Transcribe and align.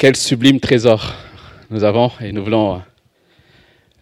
Quel 0.00 0.16
sublime 0.16 0.60
trésor 0.60 1.12
nous 1.68 1.84
avons 1.84 2.10
et 2.22 2.32
nous 2.32 2.42
voulons 2.42 2.76
euh, 2.76 2.78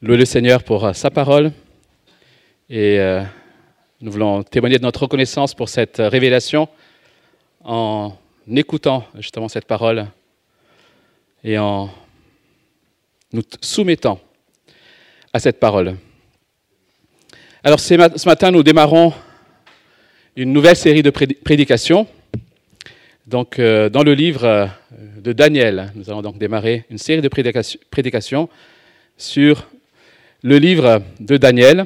louer 0.01 0.17
le 0.17 0.25
Seigneur 0.27 0.63
pour 0.63 0.85
euh, 0.85 0.93
sa 0.93 1.11
parole 1.11 1.51
et 2.71 3.01
euh, 3.01 3.25
nous 4.01 4.13
voulons 4.13 4.45
témoigner 4.45 4.79
de 4.79 4.85
notre 4.85 5.03
reconnaissance 5.03 5.55
pour 5.55 5.69
cette 5.69 5.97
révélation 5.97 6.69
en 7.65 8.13
écoutant 8.55 9.09
justement 9.17 9.49
cette 9.49 9.65
parole 9.65 10.07
et 11.43 11.59
en 11.59 11.91
nous 13.33 13.43
soumettant 13.61 14.21
à 15.33 15.41
cette 15.41 15.59
parole. 15.59 15.97
Alors 17.65 17.81
ce 17.81 18.25
matin, 18.25 18.53
nous 18.53 18.63
démarrons 18.63 19.13
une 20.37 20.53
nouvelle 20.53 20.77
série 20.77 21.03
de 21.03 21.11
prédications. 21.11 22.07
Donc, 23.29 23.61
dans 23.61 24.03
le 24.03 24.15
livre 24.15 24.71
de 25.19 25.35
Daniel. 25.35 25.93
Nous 25.95 26.09
allons 26.09 26.23
donc 26.23 26.39
démarrer 26.39 26.87
une 26.89 26.97
série 26.97 27.21
de 27.21 27.29
prédications 27.29 28.49
sur 29.19 29.69
le 30.43 30.57
livre 30.57 31.03
de 31.21 31.37
Daniel. 31.37 31.85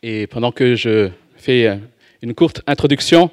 Et 0.00 0.28
pendant 0.28 0.52
que 0.52 0.76
je 0.76 1.10
fais 1.36 1.80
une 2.22 2.34
courte 2.34 2.62
introduction, 2.68 3.32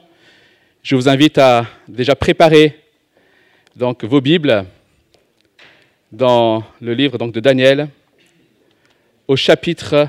je 0.82 0.96
vous 0.96 1.08
invite 1.08 1.38
à 1.38 1.68
déjà 1.88 2.16
préparer 2.16 2.80
donc 3.76 4.04
vos 4.04 4.20
Bibles 4.20 4.66
dans 6.12 6.64
le 6.82 6.96
livre 6.96 7.20
donc, 7.20 7.36
de 7.36 7.40
Daniel 7.40 7.88
au 9.28 9.36
chapitre 9.36 10.08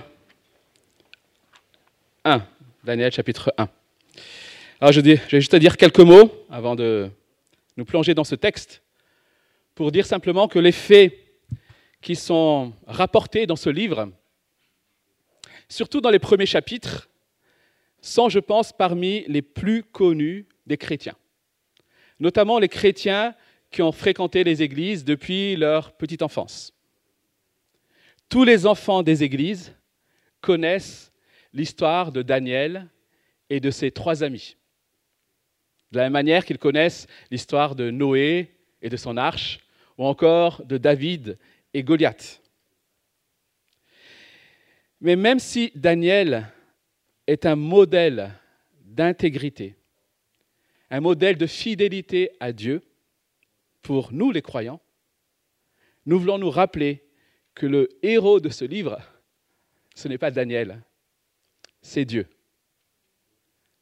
1. 2.25 2.43
Daniel 2.85 3.13
chapitre 3.13 3.53
1. 3.59 3.69
Alors 4.79 4.93
je, 4.93 5.01
dis, 5.01 5.17
je 5.17 5.37
vais 5.37 5.41
juste 5.41 5.57
dire 5.57 5.79
quelques 5.79 6.01
mots 6.01 6.31
avant 6.51 6.77
de 6.77 7.11
nous 7.79 7.87
plonger 7.87 8.13
dans 8.13 8.25
ce 8.25 8.35
texte 8.35 8.83
pour 9.75 9.91
dire 9.91 10.05
simplement 10.05 10.49
que 10.49 10.59
les 10.59 10.73
faits 10.73 11.15
qui 12.03 12.15
sont 12.15 12.75
rapportés 12.87 13.47
dans 13.47 13.57
ce 13.57 13.71
livre, 13.71 14.13
surtout 15.71 16.03
dans 16.03 16.11
les 16.11 16.19
premiers 16.19 16.45
chapitres, 16.45 17.09
sont, 18.03 18.29
je 18.29 18.39
pense, 18.39 18.71
parmi 18.71 19.25
les 19.29 19.41
plus 19.41 19.83
connus 19.83 20.47
des 20.67 20.77
chrétiens, 20.77 21.17
notamment 22.21 22.59
les 22.59 22.69
chrétiens 22.69 23.35
qui 23.71 23.81
ont 23.81 23.93
fréquenté 23.93 24.45
les 24.45 24.63
églises 24.63 25.07
depuis 25.07 25.57
leur 25.57 25.93
petite 25.93 26.21
enfance. 26.21 26.75
Tous 28.29 28.45
les 28.45 28.67
enfants 28.67 29.03
des 29.03 29.25
églises 29.25 29.75
connaissent 30.43 31.13
l'histoire 31.55 32.13
de 32.13 32.21
Daniel 32.21 32.91
et 33.49 33.59
de 33.59 33.71
ses 33.71 33.91
trois 33.91 34.23
amis. 34.23 34.57
De 35.93 35.99
la 35.99 36.05
même 36.05 36.13
manière 36.13 36.45
qu'ils 36.45 36.59
connaissent 36.59 37.07
l'histoire 37.31 37.75
de 37.75 37.91
Noé 37.91 38.55
et 38.83 38.89
de 38.89 38.97
son 38.97 39.17
arche, 39.17 39.61
ou 39.99 40.05
encore 40.05 40.65
de 40.65 40.79
David 40.79 41.39
et 41.73 41.83
Goliath. 41.83 42.43
Mais 45.01 45.17
même 45.17 45.39
si 45.39 45.73
Daniel 45.75 46.47
est 47.27 47.47
un 47.47 47.57
modèle 47.57 48.33
d'intégrité, 48.85 49.77
un 50.91 51.01
modèle 51.01 51.37
de 51.37 51.47
fidélité 51.47 52.31
à 52.41 52.53
Dieu, 52.53 52.83
pour 53.83 54.13
nous 54.13 54.33
les 54.33 54.43
croyants, 54.43 54.81
nous 56.07 56.19
voulons 56.19 56.39
nous 56.39 56.51
rappeler 56.51 57.05
que 57.55 57.67
le 57.67 57.89
héros 58.03 58.41
de 58.41 58.49
ce 58.49 58.65
livre, 58.65 59.01
ce 59.95 60.09
n'est 60.09 60.19
pas 60.19 60.31
Daniel, 60.31 60.83
c'est 61.83 62.05
Dieu. 62.05 62.27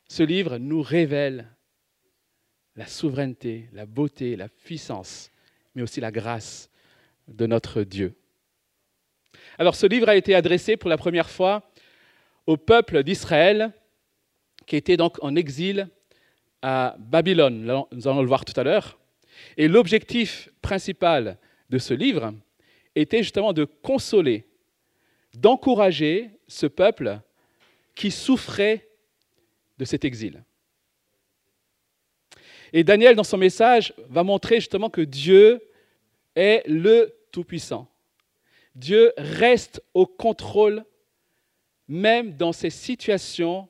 Ce 0.08 0.22
livre 0.22 0.58
nous 0.58 0.82
révèle 0.82 1.53
la 2.76 2.86
souveraineté, 2.86 3.68
la 3.72 3.86
beauté, 3.86 4.36
la 4.36 4.48
puissance, 4.48 5.30
mais 5.74 5.82
aussi 5.82 6.00
la 6.00 6.10
grâce 6.10 6.70
de 7.28 7.46
notre 7.46 7.82
Dieu. 7.82 8.14
Alors 9.58 9.74
ce 9.74 9.86
livre 9.86 10.08
a 10.08 10.16
été 10.16 10.34
adressé 10.34 10.76
pour 10.76 10.90
la 10.90 10.96
première 10.96 11.30
fois 11.30 11.70
au 12.46 12.56
peuple 12.56 13.02
d'Israël 13.02 13.72
qui 14.66 14.76
était 14.76 14.96
donc 14.96 15.22
en 15.22 15.36
exil 15.36 15.88
à 16.62 16.96
Babylone. 16.98 17.86
Nous 17.92 18.08
allons 18.08 18.22
le 18.22 18.26
voir 18.26 18.44
tout 18.44 18.58
à 18.58 18.64
l'heure. 18.64 18.98
Et 19.56 19.68
l'objectif 19.68 20.48
principal 20.62 21.38
de 21.70 21.78
ce 21.78 21.94
livre 21.94 22.34
était 22.94 23.22
justement 23.22 23.52
de 23.52 23.64
consoler, 23.64 24.46
d'encourager 25.34 26.30
ce 26.46 26.66
peuple 26.66 27.20
qui 27.94 28.10
souffrait 28.10 28.88
de 29.78 29.84
cet 29.84 30.04
exil. 30.04 30.44
Et 32.76 32.82
Daniel, 32.82 33.14
dans 33.14 33.22
son 33.22 33.38
message, 33.38 33.94
va 34.08 34.24
montrer 34.24 34.56
justement 34.56 34.90
que 34.90 35.00
Dieu 35.00 35.62
est 36.34 36.64
le 36.66 37.14
Tout-Puissant. 37.30 37.88
Dieu 38.74 39.12
reste 39.16 39.80
au 39.94 40.06
contrôle 40.06 40.84
même 41.86 42.36
dans 42.36 42.52
ces 42.52 42.70
situations 42.70 43.68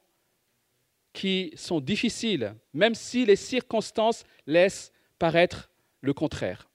qui 1.12 1.52
sont 1.54 1.80
difficiles, 1.80 2.54
même 2.72 2.94
si 2.94 3.26
les 3.26 3.36
circonstances 3.36 4.24
laissent 4.46 4.90
paraître 5.18 5.70
le 6.00 6.14
contraire. 6.14 6.70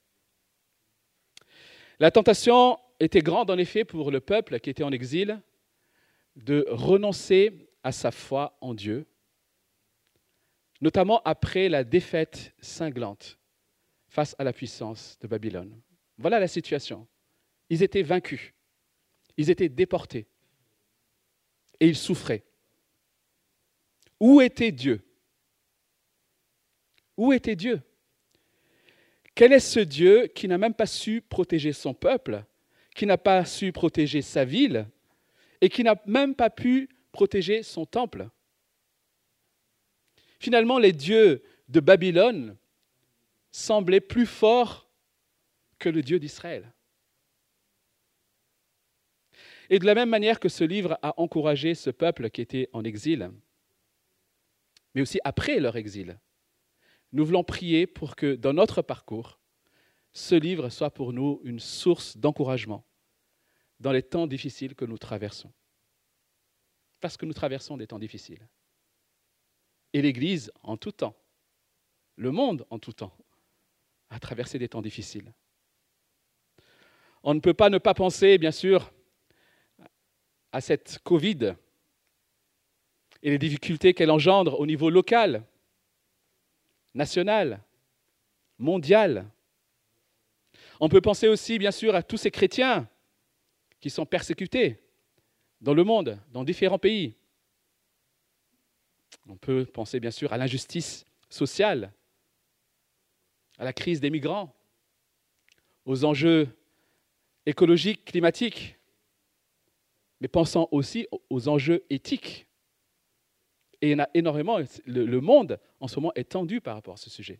La 1.99 2.11
tentation 2.11 2.77
était 2.99 3.21
grande 3.21 3.49
en 3.49 3.57
effet 3.57 3.85
pour 3.85 4.11
le 4.11 4.19
peuple 4.19 4.59
qui 4.59 4.69
était 4.69 4.83
en 4.83 4.91
exil 4.91 5.41
de 6.35 6.63
renoncer 6.69 7.69
à 7.83 7.91
sa 7.91 8.11
foi 8.11 8.55
en 8.61 8.75
Dieu 8.75 9.07
notamment 10.81 11.21
après 11.25 11.69
la 11.69 11.83
défaite 11.83 12.53
cinglante 12.59 13.37
face 14.07 14.35
à 14.39 14.43
la 14.43 14.53
puissance 14.53 15.17
de 15.21 15.27
Babylone. 15.27 15.79
Voilà 16.17 16.39
la 16.39 16.47
situation. 16.47 17.07
Ils 17.69 17.83
étaient 17.83 18.01
vaincus, 18.01 18.53
ils 19.37 19.49
étaient 19.49 19.69
déportés 19.69 20.27
et 21.79 21.87
ils 21.87 21.95
souffraient. 21.95 22.43
Où 24.19 24.41
était 24.41 24.71
Dieu? 24.71 25.01
Où 27.15 27.31
était 27.31 27.55
Dieu? 27.55 27.81
Quel 29.35 29.53
est 29.53 29.59
ce 29.59 29.79
Dieu 29.79 30.27
qui 30.27 30.47
n'a 30.47 30.57
même 30.57 30.73
pas 30.73 30.85
su 30.85 31.21
protéger 31.21 31.71
son 31.71 31.93
peuple, 31.93 32.43
qui 32.95 33.05
n'a 33.05 33.17
pas 33.17 33.45
su 33.45 33.71
protéger 33.71 34.21
sa 34.21 34.43
ville 34.43 34.87
et 35.61 35.69
qui 35.69 35.83
n'a 35.83 36.01
même 36.05 36.35
pas 36.35 36.49
pu 36.49 36.89
protéger 37.11 37.63
son 37.63 37.85
temple? 37.85 38.29
Finalement, 40.39 40.79
les 40.79 40.93
dieux 40.93 41.43
de 41.67 41.79
Babylone 41.79 42.57
semblaient 43.51 43.99
plus 43.99 44.25
forts 44.25 44.89
que 45.77 45.89
le 45.89 46.01
Dieu 46.01 46.19
d'Israël. 46.19 46.73
Et 49.69 49.79
de 49.79 49.85
la 49.85 49.95
même 49.95 50.09
manière 50.09 50.39
que 50.39 50.49
ce 50.49 50.63
livre 50.63 50.97
a 51.01 51.19
encouragé 51.19 51.75
ce 51.75 51.89
peuple 51.89 52.29
qui 52.29 52.41
était 52.41 52.69
en 52.73 52.83
exil, 52.83 53.31
mais 54.95 55.01
aussi 55.01 55.19
après 55.23 55.59
leur 55.59 55.75
exil, 55.75 56.19
nous 57.11 57.25
voulons 57.25 57.43
prier 57.43 57.85
pour 57.85 58.15
que 58.15 58.35
dans 58.35 58.53
notre 58.53 58.81
parcours, 58.81 59.39
ce 60.13 60.35
livre 60.35 60.69
soit 60.69 60.91
pour 60.91 61.13
nous 61.13 61.39
une 61.43 61.59
source 61.59 62.17
d'encouragement 62.17 62.85
dans 63.79 63.91
les 63.91 64.03
temps 64.03 64.27
difficiles 64.27 64.75
que 64.75 64.85
nous 64.85 64.97
traversons. 64.97 65.51
Parce 66.99 67.15
que 67.15 67.25
nous 67.25 67.33
traversons 67.33 67.77
des 67.77 67.87
temps 67.87 67.99
difficiles 67.99 68.47
et 69.93 70.01
l'Église 70.01 70.51
en 70.63 70.77
tout 70.77 70.91
temps, 70.91 71.15
le 72.15 72.31
monde 72.31 72.65
en 72.69 72.79
tout 72.79 72.93
temps, 72.93 73.15
a 74.09 74.19
traversé 74.19 74.59
des 74.59 74.69
temps 74.69 74.81
difficiles. 74.81 75.33
On 77.23 77.33
ne 77.33 77.39
peut 77.39 77.53
pas 77.53 77.69
ne 77.69 77.77
pas 77.77 77.93
penser, 77.93 78.37
bien 78.37 78.51
sûr, 78.51 78.91
à 80.51 80.61
cette 80.61 80.99
Covid 81.03 81.55
et 83.21 83.29
les 83.29 83.37
difficultés 83.37 83.93
qu'elle 83.93 84.11
engendre 84.11 84.59
au 84.59 84.65
niveau 84.65 84.89
local, 84.89 85.43
national, 86.93 87.61
mondial. 88.57 89.29
On 90.79 90.89
peut 90.89 91.01
penser 91.01 91.27
aussi, 91.27 91.59
bien 91.59 91.71
sûr, 91.71 91.95
à 91.95 92.03
tous 92.03 92.17
ces 92.17 92.31
chrétiens 92.31 92.89
qui 93.79 93.89
sont 93.89 94.05
persécutés 94.05 94.81
dans 95.61 95.73
le 95.73 95.83
monde, 95.83 96.19
dans 96.31 96.43
différents 96.43 96.79
pays. 96.79 97.15
On 99.27 99.37
peut 99.37 99.65
penser 99.65 99.99
bien 99.99 100.11
sûr 100.11 100.33
à 100.33 100.37
l'injustice 100.37 101.05
sociale, 101.29 101.93
à 103.57 103.63
la 103.63 103.73
crise 103.73 103.99
des 103.99 104.09
migrants, 104.09 104.55
aux 105.85 106.05
enjeux 106.05 106.47
écologiques, 107.45 108.05
climatiques, 108.05 108.77
mais 110.21 110.27
pensant 110.27 110.67
aussi 110.71 111.07
aux 111.29 111.47
enjeux 111.47 111.85
éthiques. 111.89 112.47
Et 113.81 113.89
il 113.89 113.91
y 113.91 113.95
en 113.95 114.03
a 114.03 114.09
énormément, 114.13 114.57
le, 114.57 115.05
le 115.05 115.21
monde 115.21 115.59
en 115.79 115.87
ce 115.87 115.95
moment 115.95 116.13
est 116.15 116.31
tendu 116.31 116.59
par 116.59 116.75
rapport 116.75 116.95
à 116.95 116.97
ce 116.97 117.09
sujet. 117.09 117.39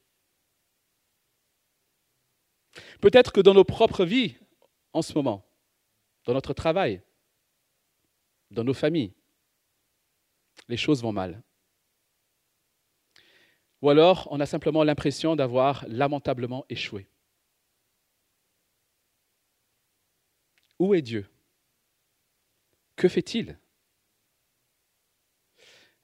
Peut-être 3.01 3.31
que 3.31 3.42
dans 3.42 3.54
nos 3.54 3.63
propres 3.63 4.06
vies, 4.06 4.36
en 4.94 5.01
ce 5.01 5.13
moment, 5.13 5.45
dans 6.25 6.33
notre 6.33 6.54
travail, 6.54 7.01
dans 8.51 8.63
nos 8.63 8.74
familles, 8.74 9.13
les 10.68 10.77
choses 10.77 11.01
vont 11.01 11.12
mal. 11.12 11.42
Ou 13.81 13.90
alors, 13.90 14.28
on 14.31 14.40
a 14.40 14.46
simplement 14.46 14.84
l'impression 14.84 15.36
d'avoir 15.36 15.86
lamentablement 15.88 16.66
échoué. 16.70 17.08
Où 20.80 20.94
est 20.94 21.02
Dieu? 21.02 21.28
Que 22.96 23.08
fait-il? 23.08 23.58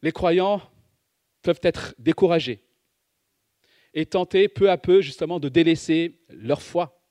Les 0.01 0.11
croyants 0.11 0.61
peuvent 1.41 1.59
être 1.63 1.95
découragés 1.97 2.63
et 3.93 4.05
tenter 4.05 4.47
peu 4.49 4.69
à 4.69 4.77
peu 4.77 5.01
justement 5.01 5.39
de 5.39 5.49
délaisser 5.49 6.19
leur 6.29 6.61
foi. 6.61 7.01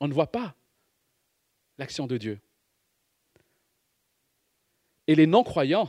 On 0.00 0.08
ne 0.08 0.14
voit 0.14 0.30
pas 0.30 0.54
l'action 1.78 2.06
de 2.06 2.16
Dieu. 2.16 2.40
Et 5.06 5.14
les 5.14 5.26
non-croyants 5.26 5.88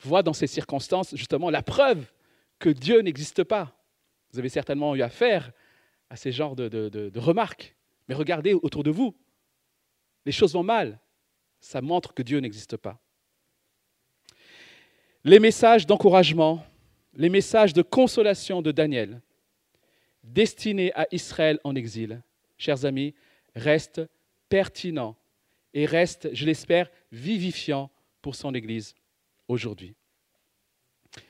voient 0.00 0.22
dans 0.22 0.32
ces 0.32 0.46
circonstances 0.46 1.14
justement 1.14 1.50
la 1.50 1.62
preuve 1.62 2.10
que 2.58 2.68
Dieu 2.68 3.00
n'existe 3.00 3.44
pas. 3.44 3.74
Vous 4.32 4.38
avez 4.38 4.48
certainement 4.48 4.94
eu 4.94 5.02
affaire 5.02 5.52
à 6.10 6.16
ces 6.16 6.32
genres 6.32 6.56
de, 6.56 6.68
de, 6.68 7.18
remarques. 7.18 7.76
Mais 8.08 8.14
regardez 8.14 8.54
autour 8.54 8.82
de 8.82 8.90
vous. 8.90 9.14
Les 10.26 10.32
choses 10.32 10.54
vont 10.54 10.62
mal. 10.62 10.98
Ça 11.60 11.80
montre 11.80 12.14
que 12.14 12.22
Dieu 12.22 12.38
n'existe 12.38 12.76
pas. 12.76 13.00
Les 15.24 15.40
messages 15.40 15.86
d'encouragement, 15.86 16.64
les 17.14 17.28
messages 17.28 17.72
de 17.72 17.82
consolation 17.82 18.62
de 18.62 18.72
Daniel, 18.72 19.20
destinés 20.22 20.92
à 20.94 21.06
Israël 21.10 21.58
en 21.64 21.74
exil, 21.74 22.22
chers 22.56 22.84
amis, 22.84 23.14
restent 23.54 24.02
pertinents 24.48 25.16
et 25.74 25.86
restent, 25.86 26.28
je 26.32 26.46
l'espère, 26.46 26.90
vivifiants 27.12 27.90
pour 28.22 28.34
son 28.34 28.54
Église 28.54 28.94
aujourd'hui. 29.48 29.94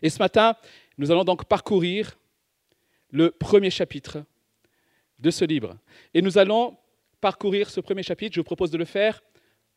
Et 0.02 0.10
ce 0.10 0.18
matin, 0.18 0.56
nous 0.98 1.10
allons 1.10 1.24
donc 1.24 1.44
parcourir 1.46 2.18
le 3.10 3.30
premier 3.30 3.70
chapitre 3.70 4.24
de 5.18 5.30
ce 5.30 5.44
livre. 5.44 5.78
Et 6.12 6.22
nous 6.22 6.38
allons 6.38 6.76
parcourir 7.20 7.70
ce 7.70 7.80
premier 7.80 8.02
chapitre. 8.02 8.34
Je 8.34 8.40
vous 8.40 8.44
propose 8.44 8.70
de 8.70 8.78
le 8.78 8.84
faire 8.84 9.22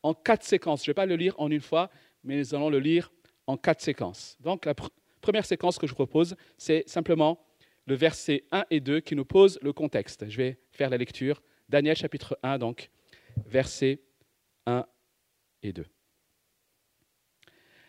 en 0.02 0.14
quatre 0.14 0.44
séquences. 0.44 0.84
Je 0.84 0.90
ne 0.90 0.92
vais 0.92 0.94
pas 0.94 1.06
le 1.06 1.16
lire 1.16 1.34
en 1.38 1.50
une 1.50 1.60
fois, 1.60 1.90
mais 2.24 2.36
nous 2.36 2.54
allons 2.54 2.70
le 2.70 2.78
lire 2.78 3.12
en 3.46 3.56
quatre 3.56 3.80
séquences. 3.80 4.36
Donc 4.40 4.66
la 4.66 4.74
première 5.20 5.46
séquence 5.46 5.78
que 5.78 5.86
je 5.86 5.92
vous 5.92 5.96
propose, 5.96 6.36
c'est 6.58 6.88
simplement 6.88 7.44
le 7.86 7.94
verset 7.94 8.44
1 8.52 8.64
et 8.70 8.80
2 8.80 9.00
qui 9.00 9.16
nous 9.16 9.24
pose 9.24 9.58
le 9.62 9.72
contexte. 9.72 10.28
Je 10.28 10.36
vais 10.36 10.58
faire 10.70 10.90
la 10.90 10.96
lecture. 10.96 11.42
Daniel 11.68 11.96
chapitre 11.96 12.38
1, 12.42 12.58
donc, 12.58 12.90
versets 13.46 14.00
1 14.66 14.84
et 15.62 15.72
2. 15.72 15.84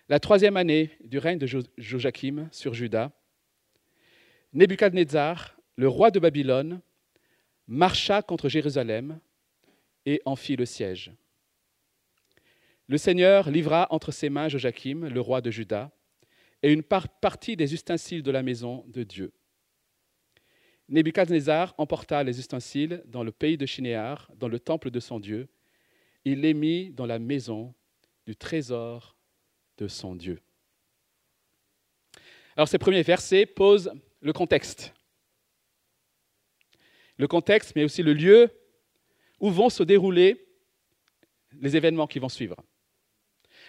La 0.10 0.20
troisième 0.20 0.58
année 0.58 0.92
du 1.04 1.18
règne 1.18 1.38
de 1.38 1.48
Joachim 1.78 2.48
sur 2.52 2.74
Juda, 2.74 3.12
Nebuchadnezzar, 4.54 5.58
le 5.78 5.88
roi 5.88 6.12
de 6.12 6.20
Babylone, 6.20 6.82
marcha 7.68 8.22
contre 8.22 8.50
Jérusalem 8.50 9.20
et 10.06 10.22
en 10.26 10.36
fit 10.36 10.56
le 10.56 10.66
siège. 10.66 11.12
Le 12.88 12.98
Seigneur 12.98 13.50
livra 13.50 13.88
entre 13.90 14.12
ses 14.12 14.30
mains 14.30 14.50
Joachim, 14.50 15.10
le 15.10 15.22
roi 15.22 15.42
de 15.42 15.50
Juda, 15.50 15.92
et 16.62 16.72
une 16.72 16.84
partie 16.84 17.56
des 17.56 17.74
ustensiles 17.74 18.22
de 18.22 18.30
la 18.30 18.44
maison 18.44 18.86
de 18.88 19.04
Dieu. 19.04 19.34
Nebuchadnezzar 20.88 21.74
emporta 21.80 22.24
les 22.24 22.38
ustensiles 22.38 23.02
dans 23.08 23.24
le 23.24 23.32
pays 23.32 23.58
de 23.58 23.66
Shinéar, 23.66 24.30
dans 24.36 24.50
le 24.50 24.60
temple 24.60 24.92
de 24.92 25.00
son 25.00 25.20
Dieu. 25.20 25.48
Il 26.26 26.42
les 26.42 26.54
mit 26.54 26.92
dans 26.92 27.06
la 27.08 27.18
maison 27.18 27.74
du 28.28 28.36
trésor 28.36 29.18
de 29.78 29.88
son 29.88 30.16
Dieu. 30.16 30.40
Alors 32.56 32.68
ces 32.68 32.78
premiers 32.78 33.02
versets 33.02 33.48
posent 33.48 33.92
le 34.24 34.34
contexte. 34.34 34.94
Le 37.18 37.28
contexte, 37.28 37.76
mais 37.76 37.84
aussi 37.84 38.02
le 38.02 38.14
lieu 38.14 38.50
où 39.40 39.52
vont 39.52 39.70
se 39.70 39.84
dérouler 39.84 40.48
les 41.52 41.76
événements 41.76 42.08
qui 42.08 42.20
vont 42.20 42.30
suivre. 42.30 42.56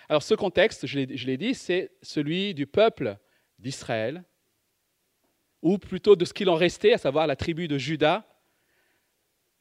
Alors 0.09 0.23
ce 0.23 0.35
contexte, 0.35 0.87
je 0.87 1.27
l'ai 1.27 1.37
dit, 1.37 1.55
c'est 1.55 1.91
celui 2.03 2.55
du 2.55 2.67
peuple 2.67 3.19
d'Israël, 3.59 4.25
ou 5.61 5.77
plutôt 5.79 6.15
de 6.15 6.25
ce 6.25 6.33
qu'il 6.33 6.49
en 6.49 6.55
restait, 6.55 6.93
à 6.93 6.99
savoir 6.99 7.27
la 7.27 7.37
tribu 7.37 7.67
de 7.67 7.77
Juda, 7.77 8.27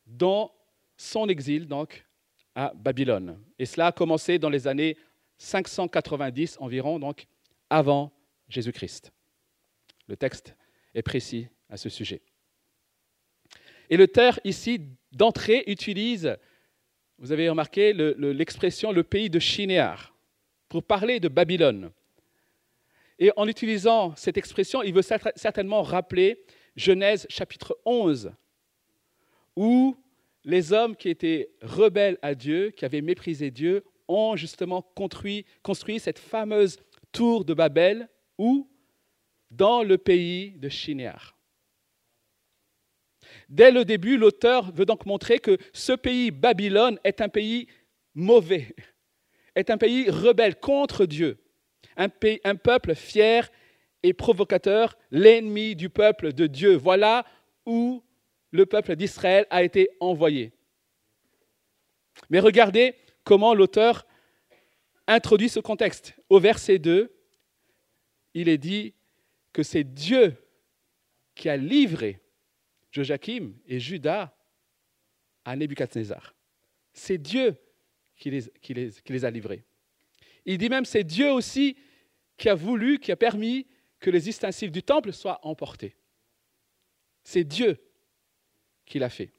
dans 0.06 0.54
son 0.96 1.28
exil 1.28 1.68
donc 1.68 2.06
à 2.56 2.72
Babylone. 2.76 3.44
Et 3.58 3.66
cela 3.66 3.88
a 3.88 3.92
commencé 3.92 4.38
dans 4.38 4.50
les 4.50 4.68
années 4.68 4.96
590 5.40 6.58
environ, 6.60 7.00
donc 7.00 7.26
avant 7.70 8.14
Jésus-Christ. 8.48 9.12
Le 10.08 10.18
texte 10.18 10.56
est 10.94 11.02
précis 11.02 11.48
à 11.70 11.78
ce 11.78 11.90
sujet. 11.90 12.22
Et 13.90 13.98
le 13.98 14.08
terre 14.08 14.40
ici 14.44 14.82
d'entrée 15.12 15.64
utilise, 15.68 16.38
vous 17.18 17.32
avez 17.32 17.50
remarqué 17.50 17.94
l'expression 17.94 18.92
le, 18.92 19.04
pays 19.04 19.30
de 19.30 19.40
Shinéar 19.40 20.16
pour 20.70 20.84
parler 20.84 21.20
de 21.20 21.28
Babylone. 21.28 21.92
Et 23.20 23.32
en 23.38 23.48
utilisant 23.48 24.16
cette 24.16 24.38
expression, 24.38 24.82
il 24.82 24.94
veut 24.94 25.04
certainement 25.36 25.84
rappeler 25.84 26.44
Genèse 26.76 27.28
chapitre 27.30 27.78
11, 27.86 28.32
où 29.56 29.96
les 30.44 30.74
hommes 30.74 30.96
qui 30.96 31.10
étaient 31.10 31.52
rebelles 31.62 32.18
à 32.22 32.34
Dieu, 32.36 32.72
qui 32.72 32.86
avaient 32.86 33.02
méprisé 33.02 33.52
Dieu, 33.52 33.84
ont 34.08 34.36
justement 34.36 34.82
construit, 34.82 35.46
construit 35.62 36.00
cette 36.00 36.20
fameuse 36.20 36.78
tour 37.12 37.46
de 37.46 37.54
Babel, 37.54 38.10
où 38.38 38.68
Dans 39.56 39.84
le 39.84 39.98
pays 39.98 40.52
de 40.58 40.70
Shinéar. 40.70 41.38
Dès 43.50 43.72
le 43.72 43.86
début, 43.86 44.18
l'auteur 44.18 44.72
veut 44.72 44.86
donc 44.86 45.06
montrer 45.06 45.40
que 45.40 45.58
ce 45.74 45.94
pays, 45.94 46.32
Babylone, 46.32 47.00
est 47.04 47.22
un 47.22 47.30
pays 47.30 47.68
mauvais, 48.16 48.76
est 49.56 49.70
un 49.70 49.78
pays 49.78 50.10
rebelle 50.10 50.60
contre 50.60 51.06
Dieu 51.06 51.44
un, 51.98 52.08
un 52.44 52.56
peuple 52.56 52.96
fier 52.96 53.52
et 54.02 54.14
provocateur, 54.14 54.98
l'ennemi 55.12 55.76
du 55.76 55.90
peuple 55.90 56.34
de 56.34 56.48
Dieu. 56.48 56.76
Voilà 56.76 57.26
où 57.66 58.04
le 58.52 58.66
peuple 58.66 58.96
d'Israël 58.96 59.46
a 59.50 59.64
été 59.64 59.90
envoyé. 60.00 60.52
Mais 62.30 62.40
regardez 62.40 62.96
comment 63.24 63.54
l'auteur 63.54 64.06
introduit 65.08 65.50
ce 65.50 65.60
contexte. 65.60 66.16
Au 66.30 66.40
verset 66.40 66.80
2, 66.80 67.12
il 68.34 68.50
est 68.50 68.58
dit 68.58 68.94
que 69.54 69.64
c'est 69.64 69.84
Dieu 69.84 70.36
qui 71.36 71.48
a 71.48 71.56
livré 71.56 72.20
Joachim 72.92 73.54
et 73.68 73.80
Judas 73.80 74.36
à 75.46 75.56
Nebuchadnezzar. 75.56 76.36
C'est 76.92 77.18
Dieu 77.18 77.56
qui 78.16 78.30
les, 78.30 79.26
a 79.26 79.32
livrés. 79.32 79.64
Il 80.46 80.58
dit 80.58 80.70
même 80.70 80.86
c'est 80.86 81.04
Dieu 81.04 81.32
aussi 81.32 81.78
qui 82.38 82.50
a 82.50 82.56
voulu, 82.56 83.00
qui 83.00 83.12
a 83.12 83.16
permis 83.16 83.68
que 84.00 84.10
les 84.10 84.28
ustensiles 84.28 84.72
du 84.72 84.84
temple 84.84 85.14
soient 85.14 85.40
emportés. 85.44 85.96
C'est 87.24 87.44
Dieu 87.44 87.78
qui 88.86 89.00
l'a 89.00 89.10
fait. 89.10 89.32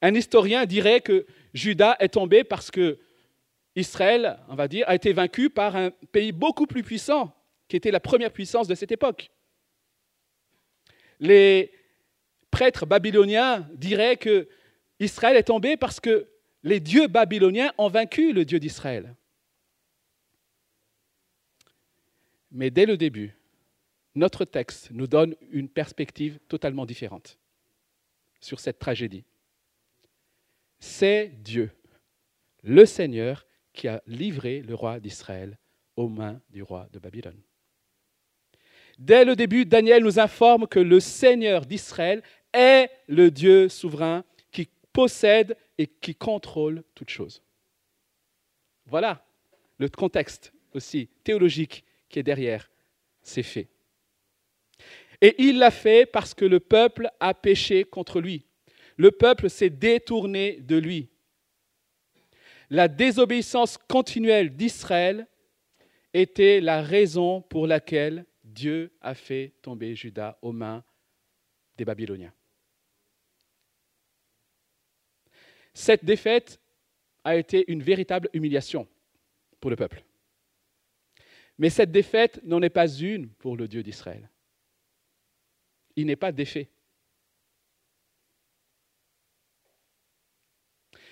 Un 0.00 0.14
historien 0.14 0.66
dirait 0.66 1.00
que 1.00 1.26
Judas 1.52 1.96
est 2.00 2.10
tombé 2.10 2.44
parce 2.44 2.70
que 2.70 2.98
Israël, 3.76 4.38
on 4.48 4.54
va 4.54 4.68
dire, 4.68 4.88
a 4.88 4.94
été 4.94 5.12
vaincu 5.12 5.50
par 5.50 5.76
un 5.76 5.90
pays 5.90 6.32
beaucoup 6.32 6.66
plus 6.66 6.82
puissant, 6.82 7.34
était 7.74 7.90
la 7.90 8.00
première 8.00 8.32
puissance 8.32 8.68
de 8.68 8.74
cette 8.74 8.92
époque. 8.92 9.30
Les 11.20 11.72
prêtres 12.50 12.86
babyloniens 12.86 13.68
diraient 13.74 14.16
que 14.16 14.48
Israël 15.00 15.36
est 15.36 15.44
tombé 15.44 15.76
parce 15.76 16.00
que 16.00 16.28
les 16.62 16.80
dieux 16.80 17.08
babyloniens 17.08 17.72
ont 17.78 17.88
vaincu 17.88 18.32
le 18.32 18.44
Dieu 18.44 18.58
d'Israël. 18.58 19.14
Mais 22.50 22.70
dès 22.70 22.86
le 22.86 22.96
début, 22.96 23.36
notre 24.14 24.44
texte 24.44 24.90
nous 24.92 25.06
donne 25.06 25.34
une 25.50 25.68
perspective 25.68 26.38
totalement 26.48 26.86
différente 26.86 27.38
sur 28.40 28.60
cette 28.60 28.78
tragédie. 28.78 29.24
C'est 30.78 31.32
Dieu, 31.42 31.70
le 32.62 32.86
Seigneur, 32.86 33.46
qui 33.72 33.88
a 33.88 34.02
livré 34.06 34.62
le 34.62 34.74
roi 34.74 35.00
d'Israël 35.00 35.58
aux 35.96 36.08
mains 36.08 36.40
du 36.50 36.62
roi 36.62 36.88
de 36.92 36.98
Babylone. 36.98 37.40
Dès 38.98 39.24
le 39.24 39.36
début, 39.36 39.66
Daniel 39.66 40.02
nous 40.02 40.18
informe 40.18 40.66
que 40.66 40.78
le 40.78 41.00
Seigneur 41.00 41.66
d'Israël 41.66 42.22
est 42.52 42.88
le 43.08 43.30
Dieu 43.30 43.68
souverain 43.68 44.24
qui 44.52 44.68
possède 44.92 45.56
et 45.78 45.86
qui 45.86 46.14
contrôle 46.14 46.84
toutes 46.94 47.10
choses. 47.10 47.42
Voilà 48.86 49.26
le 49.78 49.88
contexte 49.88 50.52
aussi 50.72 51.08
théologique 51.24 51.84
qui 52.08 52.18
est 52.18 52.24
derrière 52.24 52.70
ces 53.22 53.42
faits. 53.42 53.68
Et 55.20 55.34
il 55.38 55.58
l'a 55.58 55.70
fait 55.70 56.06
parce 56.06 56.34
que 56.34 56.44
le 56.44 56.60
peuple 56.60 57.08
a 57.18 57.34
péché 57.34 57.84
contre 57.84 58.20
lui. 58.20 58.46
Le 58.96 59.10
peuple 59.10 59.50
s'est 59.50 59.70
détourné 59.70 60.58
de 60.60 60.76
lui. 60.76 61.08
La 62.70 62.88
désobéissance 62.88 63.78
continuelle 63.78 64.54
d'Israël 64.54 65.26
était 66.12 66.60
la 66.60 66.82
raison 66.82 67.42
pour 67.42 67.66
laquelle 67.66 68.24
Dieu 68.54 68.92
a 69.00 69.14
fait 69.14 69.52
tomber 69.60 69.94
Judas 69.94 70.38
aux 70.40 70.52
mains 70.52 70.84
des 71.76 71.84
Babyloniens. 71.84 72.32
Cette 75.74 76.04
défaite 76.04 76.60
a 77.24 77.34
été 77.34 77.64
une 77.70 77.82
véritable 77.82 78.30
humiliation 78.32 78.86
pour 79.60 79.70
le 79.70 79.76
peuple. 79.76 80.04
Mais 81.58 81.68
cette 81.68 81.90
défaite 81.90 82.40
n'en 82.44 82.62
est 82.62 82.70
pas 82.70 82.88
une 82.88 83.28
pour 83.28 83.56
le 83.56 83.66
Dieu 83.66 83.82
d'Israël. 83.82 84.30
Il 85.96 86.06
n'est 86.06 86.16
pas 86.16 86.32
défait. 86.32 86.68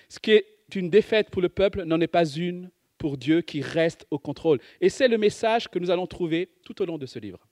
Ce 0.09 0.19
qui 0.21 0.33
est 0.33 0.47
une 0.75 0.91
défaite 0.91 1.31
pour 1.31 1.43
le 1.43 1.49
peuple 1.49 1.83
n'en 1.83 2.01
est 2.01 2.07
pas 2.07 2.25
une 2.25 2.71
pour 3.03 3.19
Dieu 3.19 3.41
qui 3.41 3.63
reste 3.63 4.07
au 4.13 4.19
contrôle. 4.21 4.61
Et 4.81 4.89
c'est 4.89 5.09
le 5.09 5.19
message 5.19 5.67
que 5.67 5.81
nous 5.81 5.91
allons 5.91 6.07
trouver 6.07 6.53
tout 6.63 6.81
au 6.81 6.85
long 6.85 6.99
de 6.99 7.07
ce 7.07 7.19
livre. 7.19 7.45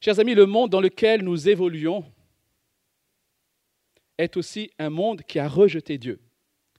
Chers 0.00 0.18
amis, 0.18 0.34
le 0.34 0.46
monde 0.46 0.70
dans 0.70 0.80
lequel 0.80 1.22
nous 1.22 1.46
évoluons 1.46 2.10
est 4.16 4.34
aussi 4.38 4.72
un 4.78 4.88
monde 4.88 5.20
qui 5.24 5.38
a 5.38 5.46
rejeté 5.46 5.98
Dieu, 5.98 6.18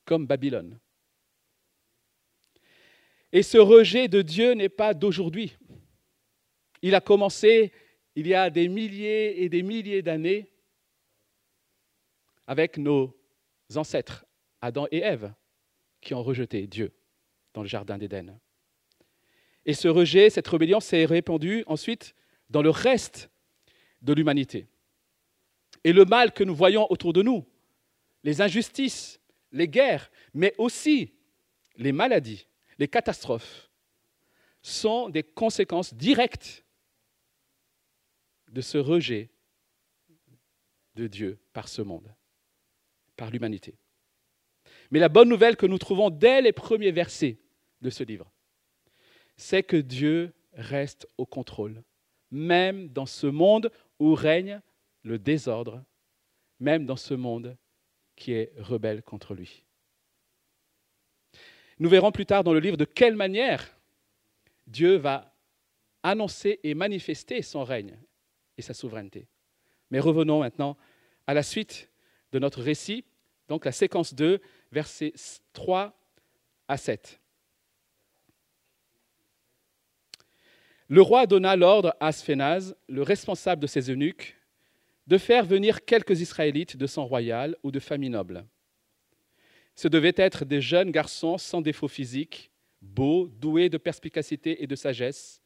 comme 0.06 0.26
Babylone. 0.26 0.80
Et 3.32 3.44
ce 3.44 3.60
rejet 3.60 4.08
de 4.08 4.24
Dieu 4.24 4.54
n'est 4.54 4.70
pas 4.70 4.96
d'aujourd'hui. 4.96 5.56
Il 6.82 6.96
a 6.96 7.00
commencé 7.00 7.72
il 8.16 8.26
y 8.26 8.34
a 8.34 8.50
des 8.50 8.70
milliers 8.70 9.44
et 9.44 9.50
des 9.50 9.62
milliers 9.62 10.02
d'années 10.02 10.52
avec 12.48 12.80
nos 12.80 13.16
ancêtres, 13.76 14.26
Adam 14.62 14.88
et 14.90 15.02
Ève, 15.02 15.32
qui 16.02 16.14
ont 16.14 16.24
rejeté 16.24 16.68
Dieu 16.68 16.94
dans 17.54 17.62
le 17.62 17.68
Jardin 17.68 17.98
d'Éden. 17.98 18.40
Et 19.66 19.74
ce 19.74 19.88
rejet, 19.88 20.30
cette 20.30 20.48
rébellion 20.48 20.80
s'est 20.80 21.06
répandue 21.06 21.64
ensuite 21.68 22.16
dans 22.50 22.62
le 22.62 22.70
reste 22.70 23.30
de 24.02 24.14
l'humanité. 24.14 24.68
Et 25.84 25.94
le 25.94 26.06
mal 26.06 26.34
que 26.34 26.44
nous 26.44 26.56
voyons 26.56 26.92
autour 26.92 27.14
de 27.14 27.22
nous, 27.22 27.46
les 28.24 28.42
injustices, 28.42 29.20
les 29.52 29.68
guerres, 29.68 30.12
mais 30.34 30.54
aussi 30.58 31.14
les 31.78 31.92
maladies, 31.92 32.48
les 32.78 32.88
catastrophes, 32.88 33.70
sont 34.62 35.10
des 35.10 35.24
conséquences 35.24 35.94
directes 35.94 36.66
de 38.50 38.62
ce 38.62 38.78
rejet 38.78 39.30
de 40.96 41.08
Dieu 41.08 41.40
par 41.54 41.68
ce 41.70 41.82
monde, 41.82 42.14
par 43.16 43.30
l'humanité. 43.30 43.78
Mais 44.92 45.00
la 45.00 45.10
bonne 45.10 45.30
nouvelle 45.30 45.56
que 45.56 45.66
nous 45.66 45.78
trouvons 45.78 46.10
dès 46.10 46.42
les 46.42 46.52
premiers 46.52 46.92
versets 46.92 47.40
de 47.82 47.90
ce 47.90 48.04
livre, 48.04 48.32
c'est 49.38 49.64
que 49.64 49.78
Dieu 49.78 50.34
reste 50.54 51.08
au 51.18 51.26
contrôle 51.26 51.84
même 52.32 52.90
dans 52.90 53.06
ce 53.06 53.28
monde 53.28 53.72
où 54.00 54.14
règne 54.14 54.62
le 55.04 55.18
désordre, 55.18 55.84
même 56.60 56.86
dans 56.86 56.96
ce 56.96 57.14
monde 57.14 57.58
qui 58.16 58.34
est 58.34 58.54
rebelle 58.58 59.02
contre 59.02 59.34
lui. 59.34 59.64
Nous 61.80 61.90
verrons 61.90 62.12
plus 62.12 62.26
tard 62.26 62.44
dans 62.44 62.54
le 62.54 62.60
livre 62.60 62.78
de 62.78 62.86
quelle 62.86 63.16
manière 63.16 63.78
Dieu 64.68 64.98
va 64.98 65.34
annoncer 66.04 66.60
et 66.64 66.74
manifester 66.74 67.42
son 67.42 67.64
règne 67.64 67.98
et 68.58 68.62
sa 68.62 68.74
souveraineté. 68.74 69.28
Mais 69.90 70.00
revenons 70.00 70.42
maintenant 70.42 70.78
à 71.26 71.34
la 71.34 71.44
suite 71.44 71.90
de 72.32 72.40
notre 72.40 72.62
récit, 72.62 73.06
donc 73.48 73.66
la 73.66 73.72
séquence 73.72 74.14
2, 74.14 74.42
versets 74.72 75.14
3 75.54 75.98
à 76.68 76.78
7. 76.78 77.20
Le 80.88 81.02
roi 81.02 81.28
donna 81.28 81.56
l'ordre 81.56 81.96
à 82.00 82.12
Sphénaz, 82.12 82.76
le 82.88 83.04
responsable 83.04 83.62
de 83.62 83.68
ses 83.68 83.92
eunuques, 83.92 84.36
de 85.06 85.18
faire 85.18 85.46
venir 85.46 85.86
quelques 85.86 86.22
Israélites 86.22 86.78
de 86.78 86.88
sang 86.88 87.06
royal 87.06 87.56
ou 87.64 87.72
de 87.72 87.80
famille 87.80 88.10
noble. 88.10 88.46
Ce 89.76 89.88
devaient 89.88 90.16
être 90.18 90.46
des 90.46 90.62
jeunes 90.62 90.92
garçons 90.92 91.38
sans 91.38 91.62
défaut 91.62 91.88
physique, 91.88 92.52
beaux, 92.82 93.28
doués 93.28 93.70
de 93.70 93.78
perspicacité 93.78 94.64
et 94.64 94.68
de 94.68 94.76
sagesse, 94.76 95.42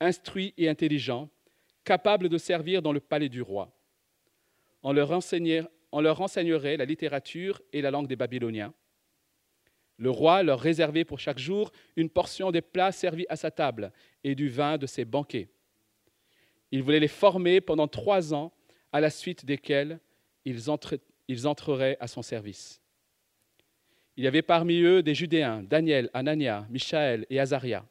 instruits 0.00 0.54
et 0.56 0.68
intelligents, 0.68 1.28
capables 1.84 2.28
de 2.28 2.38
servir 2.38 2.82
dans 2.82 2.92
le 2.92 3.00
palais 3.00 3.28
du 3.28 3.42
roi. 3.42 3.72
On 4.82 4.92
leur, 4.92 5.12
on 5.94 6.00
leur 6.00 6.20
enseignerait 6.20 6.76
la 6.76 6.84
littérature 6.84 7.62
et 7.72 7.80
la 7.80 7.90
langue 7.90 8.08
des 8.08 8.16
Babyloniens 8.16 8.74
le 9.96 10.10
roi 10.10 10.42
leur 10.42 10.60
réservait 10.60 11.04
pour 11.04 11.18
chaque 11.18 11.38
jour 11.38 11.70
une 11.96 12.10
portion 12.10 12.50
des 12.50 12.62
plats 12.62 12.92
servis 12.92 13.26
à 13.28 13.36
sa 13.36 13.50
table 13.50 13.92
et 14.22 14.34
du 14.34 14.48
vin 14.48 14.76
de 14.76 14.86
ses 14.86 15.04
banquets. 15.04 15.48
Il 16.70 16.82
voulait 16.82 17.00
les 17.00 17.08
former 17.08 17.60
pendant 17.60 17.86
trois 17.86 18.34
ans, 18.34 18.52
à 18.92 19.00
la 19.00 19.10
suite 19.10 19.44
desquels 19.44 20.00
ils, 20.44 20.68
entreraient 20.70 21.96
à 22.00 22.06
son 22.06 22.22
service. 22.22 22.80
Il 24.16 24.24
y 24.24 24.26
avait 24.26 24.42
parmi 24.42 24.80
eux 24.80 25.02
des 25.02 25.14
Judéens, 25.14 25.62
Daniel, 25.62 26.10
Anania, 26.12 26.66
Michaël 26.70 27.26
et 27.30 27.40
Azaria. 27.40 27.84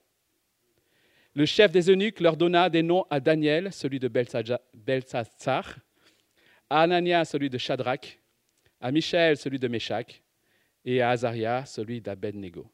Le 1.36 1.45
chef 1.45 1.72
des 1.72 1.89
eunuques 1.89 2.19
leur 2.19 2.38
donna 2.38 2.69
des 2.69 2.83
noms 2.83 3.05
à 3.10 3.19
Daniel, 3.19 3.74
celui 3.74 4.00
de 4.00 4.07
Belsatsar, 4.07 5.77
à 6.70 6.82
Anania, 6.82 7.25
celui 7.25 7.50
de 7.50 7.58
Shadrach, 7.58 8.20
à 8.79 8.91
Michaël, 8.91 9.38
celui 9.38 9.60
de 9.60 9.67
Meshach, 9.67 10.22
et 10.86 11.01
à 11.01 11.12
Azaria, 11.12 11.65
celui 11.65 12.01
d'Abednego. 12.01 12.70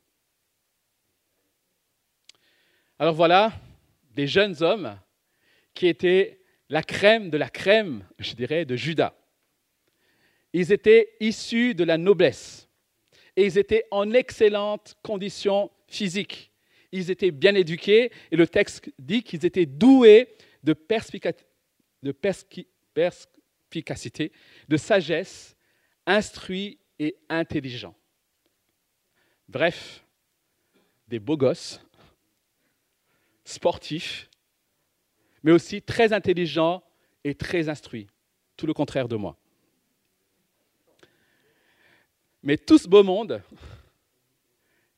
Alors 2.97 3.13
voilà, 3.13 3.53
des 4.15 4.27
jeunes 4.27 4.61
hommes 4.61 4.99
qui 5.73 5.87
étaient 5.87 6.41
la 6.69 6.83
crème 6.83 7.29
de 7.29 7.37
la 7.37 7.49
crème, 7.49 8.05
je 8.19 8.33
dirais, 8.33 8.65
de 8.65 8.75
Judas. 8.75 9.13
Ils 10.53 10.71
étaient 10.71 11.15
issus 11.19 11.75
de 11.75 11.83
la 11.83 11.97
noblesse 11.97 12.67
et 13.35 13.45
ils 13.45 13.57
étaient 13.57 13.85
en 13.91 14.11
excellente 14.11 14.97
condition 15.03 15.71
physique. 15.87 16.51
Ils 16.91 17.11
étaient 17.11 17.31
bien 17.31 17.55
éduqués 17.55 18.11
et 18.31 18.35
le 18.35 18.47
texte 18.47 18.91
dit 18.97 19.23
qu'ils 19.23 19.45
étaient 19.45 19.67
doués 19.67 20.35
de, 20.63 20.75
de 22.03 22.11
de 24.67 24.77
sagesse, 24.77 25.55
instruits 26.05 26.79
et 26.97 27.15
intelligents. 27.29 27.95
Bref, 29.47 30.03
des 31.07 31.19
beaux 31.19 31.37
gosses, 31.37 31.81
sportifs, 33.43 34.29
mais 35.43 35.51
aussi 35.51 35.81
très 35.81 36.13
intelligents 36.13 36.83
et 37.23 37.33
très 37.33 37.69
instruits. 37.69 38.07
Tout 38.55 38.67
le 38.67 38.73
contraire 38.73 39.07
de 39.07 39.15
moi. 39.15 39.37
Mais 42.43 42.57
tout 42.57 42.77
ce 42.77 42.87
beau 42.87 43.03
monde 43.03 43.41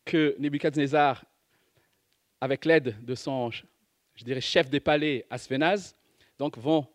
que 0.06 0.36
Nebuchadnezzar, 0.40 1.24
avec 2.40 2.66
l'aide 2.66 3.04
de 3.04 3.16
son, 3.16 3.52
chef 4.40 4.70
des 4.70 4.80
palais, 4.80 5.26
Aspenaz, 5.30 5.96
donc 6.38 6.58
vont 6.58 6.88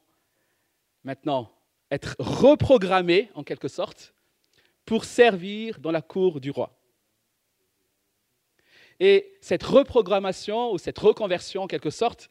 maintenant 1.04 1.55
être 1.96 2.14
reprogrammés 2.18 3.30
en 3.34 3.42
quelque 3.42 3.68
sorte 3.68 4.14
pour 4.84 5.04
servir 5.04 5.80
dans 5.80 5.90
la 5.90 6.02
cour 6.02 6.40
du 6.40 6.50
roi. 6.50 6.78
Et 9.00 9.34
cette 9.40 9.62
reprogrammation 9.62 10.72
ou 10.72 10.78
cette 10.78 10.98
reconversion, 10.98 11.62
en 11.62 11.66
quelque 11.66 11.90
sorte, 11.90 12.28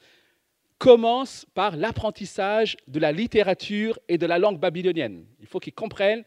commence 0.78 1.46
par 1.54 1.76
l'apprentissage 1.76 2.78
de 2.88 3.00
la 3.00 3.12
littérature 3.12 4.00
et 4.08 4.18
de 4.18 4.26
la 4.26 4.40
langue 4.40 4.60
babylonienne. 4.60 5.26
Il 5.40 5.48
faut 5.48 5.60
qu'ils 5.60 5.74
comprennent, 5.74 6.24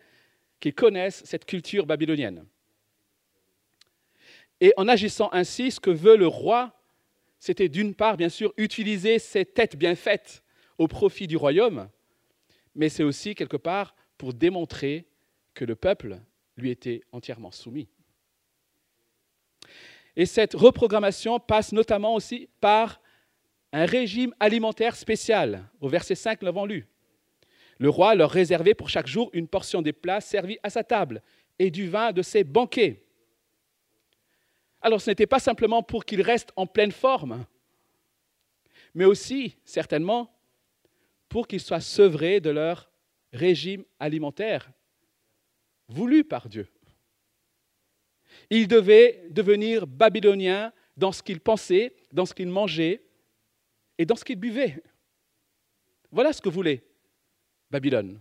qu'ils 0.61 0.75
connaissent 0.75 1.23
cette 1.25 1.45
culture 1.45 1.87
babylonienne. 1.87 2.45
Et 4.61 4.73
en 4.77 4.89
agissant 4.89 5.29
ainsi, 5.33 5.71
ce 5.71 5.81
que 5.81 5.91
veut 5.91 6.17
le 6.17 6.27
roi, 6.27 6.73
c'était 7.39 7.69
d'une 7.69 7.95
part, 7.95 8.17
bien 8.17 8.29
sûr, 8.29 8.53
utiliser 8.57 9.19
ses 9.19 9.45
têtes 9.45 9.77
bien 9.77 9.95
faites 9.95 10.43
au 10.77 10.89
profit 10.89 11.27
du 11.29 11.37
royaume, 11.37 11.89
mais 12.79 12.89
c'est 12.89 13.03
aussi 13.03 13.35
quelque 13.35 13.57
part 13.57 13.95
pour 14.17 14.33
démontrer 14.33 15.09
que 15.53 15.65
le 15.65 15.75
peuple 15.75 16.21
lui 16.57 16.71
était 16.71 17.03
entièrement 17.11 17.51
soumis. 17.51 17.89
Et 20.15 20.27
cette 20.27 20.55
reprogrammation 20.55 21.41
passe 21.41 21.73
notamment 21.73 22.15
aussi 22.15 22.49
par 22.61 23.01
un 23.73 23.85
régime 23.85 24.33
alimentaire 24.39 24.95
spécial. 24.95 25.69
Au 25.81 25.89
verset 25.89 26.15
5, 26.15 26.41
nous 26.41 26.47
l'avons 26.47 26.67
lu. 26.67 26.87
Le 27.79 27.91
roi 27.91 28.15
leur 28.15 28.31
réservait 28.31 28.75
pour 28.75 28.89
chaque 28.89 29.09
jour 29.09 29.29
une 29.33 29.49
portion 29.49 29.83
des 29.83 29.93
plats 29.93 30.21
servis 30.21 30.59
à 30.63 30.71
sa 30.71 30.85
table 30.85 31.21
et 31.59 31.73
du 31.73 31.89
vin 31.89 32.13
de 32.13 32.23
ses 32.23 32.45
banquets. 32.45 33.05
Alors 34.81 35.01
ce 35.01 35.11
n'était 35.11 35.27
pas 35.27 35.41
simplement 35.41 35.83
pour 35.83 36.05
qu'ils 36.05 36.23
restent 36.23 36.53
en 36.55 36.67
pleine 36.67 36.93
forme, 36.93 37.45
mais 38.95 39.05
aussi, 39.05 39.57
certainement, 39.65 40.38
pour 41.29 41.47
qu'ils 41.47 41.61
soient 41.61 41.81
sevrés 41.81 42.41
de 42.41 42.51
leur 42.51 42.91
régime 43.33 43.85
alimentaire 43.99 44.71
voulu 45.89 46.25
par 46.25 46.49
Dieu. 46.49 46.69
Il 48.51 48.69
devait 48.69 49.27
devenir 49.31 49.87
babylonien 49.87 50.73
dans 50.97 51.13
ce 51.13 51.23
qu'il 51.23 51.41
pensait, 51.41 51.95
dans 52.13 52.27
ce 52.27 52.35
qu'il 52.35 52.49
mangeait 52.49 53.03
et 53.97 54.07
dans 54.07 54.17
ce 54.17 54.25
qu'il 54.25 54.37
buvait. 54.37 54.83
Voilà 56.11 56.33
ce 56.33 56.41
que 56.41 56.49
voulait 56.49 56.85
Babylone. 57.71 58.21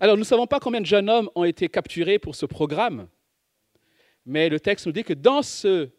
Alors, 0.00 0.16
nous 0.16 0.22
ne 0.22 0.26
savons 0.26 0.46
pas 0.46 0.60
combien 0.60 0.80
de 0.80 0.86
jeunes 0.86 1.08
hommes 1.08 1.30
ont 1.34 1.44
été 1.44 1.68
capturés 1.68 2.18
pour 2.18 2.34
ce 2.34 2.46
programme, 2.46 3.08
mais 4.26 4.48
le 4.48 4.60
texte 4.60 4.86
nous 4.86 4.92
dit 4.92 5.04
que 5.04 5.14
dans 5.14 5.42
ce, 5.42 5.90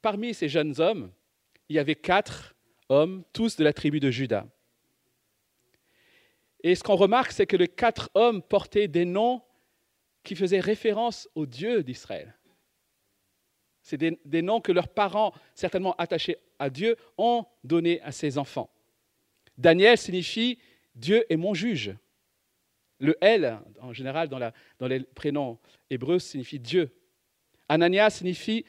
parmi 0.00 0.34
ces 0.34 0.48
jeunes 0.48 0.80
hommes, 0.80 1.12
il 1.68 1.76
y 1.76 1.78
avait 1.78 1.94
quatre 1.94 2.54
hommes, 2.92 3.24
tous 3.32 3.56
de 3.56 3.64
la 3.64 3.72
tribu 3.72 4.00
de 4.00 4.10
Juda. 4.10 4.46
Et 6.62 6.74
ce 6.74 6.82
qu'on 6.82 6.94
remarque, 6.94 7.32
c'est 7.32 7.46
que 7.46 7.56
les 7.56 7.68
quatre 7.68 8.10
hommes 8.14 8.42
portaient 8.42 8.88
des 8.88 9.04
noms 9.04 9.42
qui 10.22 10.36
faisaient 10.36 10.60
référence 10.60 11.28
au 11.34 11.46
Dieu 11.46 11.82
d'Israël. 11.82 12.36
C'est 13.82 13.96
des, 13.96 14.42
noms 14.42 14.60
que 14.60 14.70
leurs 14.70 14.88
parents, 14.88 15.32
certainement 15.56 15.96
attachés 15.96 16.36
à 16.60 16.70
Dieu, 16.70 16.96
ont 17.18 17.44
donnés 17.64 18.00
à 18.02 18.12
ses 18.12 18.38
enfants. 18.38 18.70
Daniel 19.58 19.98
signifie 19.98 20.58
Dieu 20.94 21.24
est 21.28 21.36
mon 21.36 21.52
juge. 21.52 21.92
Le 23.00 23.16
L, 23.20 23.58
en 23.80 23.92
général, 23.92 24.28
dans, 24.28 24.38
dans 24.78 24.86
les 24.86 25.00
prénoms 25.00 25.58
hébreux, 25.90 26.20
signifie 26.20 26.60
Dieu. 26.60 26.94
Anania 27.68 28.08
signifie 28.08 28.64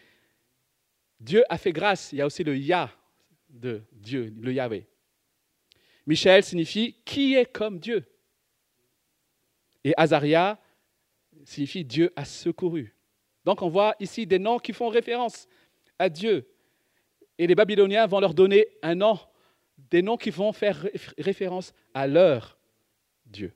Dieu 1.19 1.43
a 1.47 1.59
fait 1.59 1.73
grâce. 1.73 2.11
Il 2.11 2.15
y 2.17 2.21
a 2.21 2.25
aussi 2.25 2.43
le 2.43 2.57
Yah 2.57 2.89
de 3.53 3.83
Dieu, 3.93 4.33
le 4.39 4.51
Yahweh. 4.51 4.85
Michel 6.05 6.43
signifie 6.43 6.97
qui 7.05 7.35
est 7.35 7.45
comme 7.45 7.79
Dieu. 7.79 8.05
Et 9.83 9.93
Azaria 9.95 10.59
signifie 11.45 11.85
Dieu 11.85 12.11
a 12.15 12.25
secouru. 12.25 12.93
Donc 13.45 13.61
on 13.61 13.69
voit 13.69 13.95
ici 13.99 14.25
des 14.25 14.39
noms 14.39 14.59
qui 14.59 14.73
font 14.73 14.89
référence 14.89 15.47
à 15.99 16.09
Dieu. 16.09 16.49
Et 17.37 17.47
les 17.47 17.55
Babyloniens 17.55 18.07
vont 18.07 18.19
leur 18.19 18.33
donner 18.33 18.67
un 18.81 18.95
nom, 18.95 19.19
des 19.89 20.01
noms 20.01 20.17
qui 20.17 20.29
vont 20.29 20.53
faire 20.53 20.85
référence 21.17 21.73
à 21.93 22.07
leur 22.07 22.57
Dieu. 23.25 23.53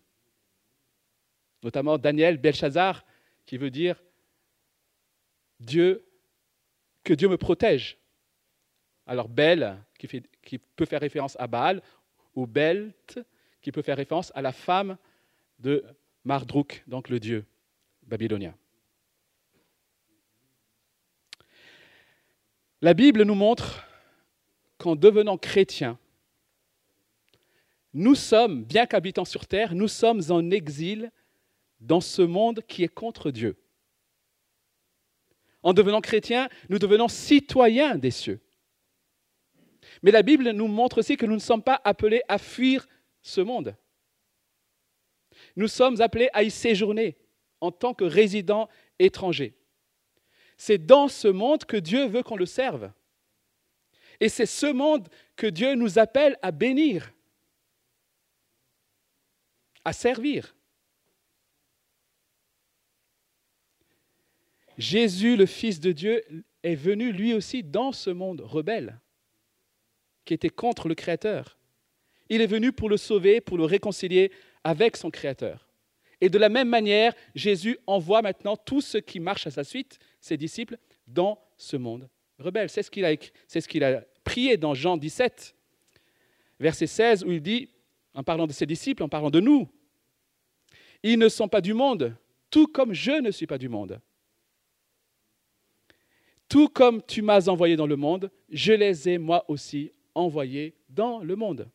Notamment 1.63 1.97
Daniel, 1.97 2.37
Belshazzar, 2.37 3.05
qui 3.45 3.57
veut 3.57 3.71
dire 3.71 4.01
Dieu, 5.59 6.05
que 7.03 7.13
Dieu 7.13 7.29
me 7.29 7.37
protège. 7.37 7.97
Alors 9.05 9.29
Bel, 9.29 9.77
qui, 9.97 10.59
peut 10.59 10.85
faire 10.85 11.01
référence 11.01 11.35
à 11.39 11.47
Baal, 11.47 11.81
ou 12.35 12.45
Belt, 12.45 13.19
qui 13.61 13.71
peut 13.71 13.81
faire 13.81 13.97
référence 13.97 14.31
à 14.35 14.41
la 14.41 14.51
femme 14.51 14.97
de 15.59 15.83
Mardruk, 16.23 16.83
donc 16.87 17.09
le 17.09 17.19
dieu 17.19 17.45
babylonien. 18.03 18.55
La 22.81 22.93
Bible 22.93 23.23
nous 23.23 23.35
montre 23.35 23.85
qu'en 24.77 24.95
devenant 24.95 25.37
chrétiens, 25.37 25.97
nous 27.93 28.13
sommes, 28.13 28.63
bien 28.63 28.85
qu'habitant 28.85 29.25
sur 29.25 29.47
terre, 29.47 29.73
nous 29.73 29.87
sommes 29.87 30.21
en 30.29 30.51
exil 30.51 31.11
dans 31.79 32.01
ce 32.01 32.21
monde 32.21 32.61
qui 32.67 32.83
est 32.83 32.93
contre 32.93 33.31
Dieu. 33.31 33.57
En 35.63 35.73
devenant 35.73 36.01
chrétiens, 36.01 36.49
nous 36.69 36.77
devenons 36.77 37.07
citoyens 37.07 37.97
des 37.97 38.11
cieux. 38.11 38.39
Mais 40.03 40.11
la 40.11 40.21
Bible 40.21 40.51
nous 40.51 40.67
montre 40.67 40.99
aussi 40.99 41.17
que 41.17 41.25
nous 41.25 41.35
ne 41.35 41.39
sommes 41.39 41.63
pas 41.63 41.81
appelés 41.83 42.21
à 42.27 42.37
fuir 42.37 42.87
ce 43.21 43.41
monde. 43.41 43.75
Nous 45.55 45.67
sommes 45.67 46.01
appelés 46.01 46.29
à 46.33 46.43
y 46.43 46.51
séjourner 46.51 47.17
en 47.61 47.71
tant 47.71 47.93
que 47.93 48.03
résidents 48.03 48.69
étrangers. 48.99 49.55
C'est 50.57 50.83
dans 50.83 51.07
ce 51.07 51.27
monde 51.27 51.65
que 51.65 51.77
Dieu 51.77 52.07
veut 52.07 52.23
qu'on 52.23 52.35
le 52.35 52.45
serve. 52.45 52.91
Et 54.19 54.29
c'est 54.29 54.47
ce 54.47 54.65
monde 54.65 55.07
que 55.35 55.47
Dieu 55.47 55.75
nous 55.75 55.99
appelle 55.99 56.37
à 56.41 56.51
bénir, 56.51 57.13
à 59.85 59.93
servir. 59.93 60.55
Jésus, 64.77 65.35
le 65.35 65.45
Fils 65.45 65.79
de 65.79 65.91
Dieu, 65.91 66.23
est 66.63 66.75
venu 66.75 67.11
lui 67.11 67.33
aussi 67.33 67.63
dans 67.63 67.91
ce 67.91 68.09
monde 68.09 68.41
rebelle 68.41 68.99
qui 70.27 70.35
était 70.35 70.49
contre 70.49 70.87
le 70.87 70.93
Créateur. 70.93 71.57
Il 72.29 72.41
est 72.41 72.47
venu 72.47 72.71
pour 72.71 72.89
le 72.89 72.97
sauver, 72.97 73.41
pour 73.41 73.57
le 73.57 73.63
réconcilier 73.63 74.31
avec 74.63 74.97
son 74.97 75.09
Créateur. 75.09 75.67
Et 76.19 76.29
de 76.29 76.37
la 76.37 76.49
même 76.49 76.67
manière, 76.67 77.15
Jésus 77.33 77.77
envoie 77.87 78.21
maintenant 78.21 78.57
tous 78.57 78.81
ceux 78.81 78.99
qui 78.99 79.19
marchent 79.19 79.47
à 79.47 79.51
sa 79.51 79.63
suite, 79.63 79.97
ses 80.19 80.37
disciples, 80.37 80.77
dans 81.07 81.39
ce 81.55 81.77
monde 81.77 82.09
rebelle. 82.37 82.69
C'est 82.69 82.83
ce 82.83 82.91
qu'il 82.91 83.05
a, 83.05 83.87
a 83.87 84.01
prié 84.23 84.57
dans 84.57 84.73
Jean 84.73 84.97
17, 84.97 85.55
verset 86.59 86.87
16, 86.87 87.23
où 87.23 87.31
il 87.31 87.41
dit, 87.41 87.69
en 88.13 88.23
parlant 88.23 88.47
de 88.47 88.51
ses 88.51 88.65
disciples, 88.65 89.03
en 89.03 89.09
parlant 89.09 89.29
de 89.29 89.39
nous, 89.39 89.69
ils 91.03 91.17
ne 91.17 91.29
sont 91.29 91.47
pas 91.47 91.61
du 91.61 91.73
monde, 91.73 92.15
tout 92.49 92.67
comme 92.67 92.93
je 92.93 93.11
ne 93.11 93.31
suis 93.31 93.47
pas 93.47 93.57
du 93.57 93.69
monde. 93.69 94.01
Tout 96.49 96.67
comme 96.67 97.01
tu 97.03 97.21
m'as 97.21 97.47
envoyé 97.47 97.75
dans 97.75 97.87
le 97.87 97.95
monde, 97.95 98.31
je 98.49 98.73
les 98.73 99.09
ai 99.09 99.17
moi 99.17 99.45
aussi 99.47 99.91
envoyés 100.17 100.75
dans 100.89 101.19
le 101.19 101.35
monde. 101.35 101.69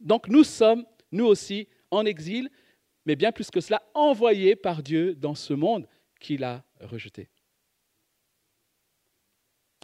Donc 0.00 0.28
nous 0.28 0.42
sommes, 0.42 0.86
nous 1.12 1.26
aussi, 1.26 1.68
en 1.90 2.04
exil, 2.06 2.50
mais 3.04 3.14
bien 3.14 3.30
plus 3.30 3.50
que 3.50 3.60
cela, 3.60 3.82
envoyés 3.94 4.56
par 4.56 4.82
Dieu 4.82 5.14
dans 5.14 5.34
ce 5.34 5.52
monde 5.52 5.86
qu'il 6.18 6.42
a 6.42 6.64
rejeté. 6.80 7.28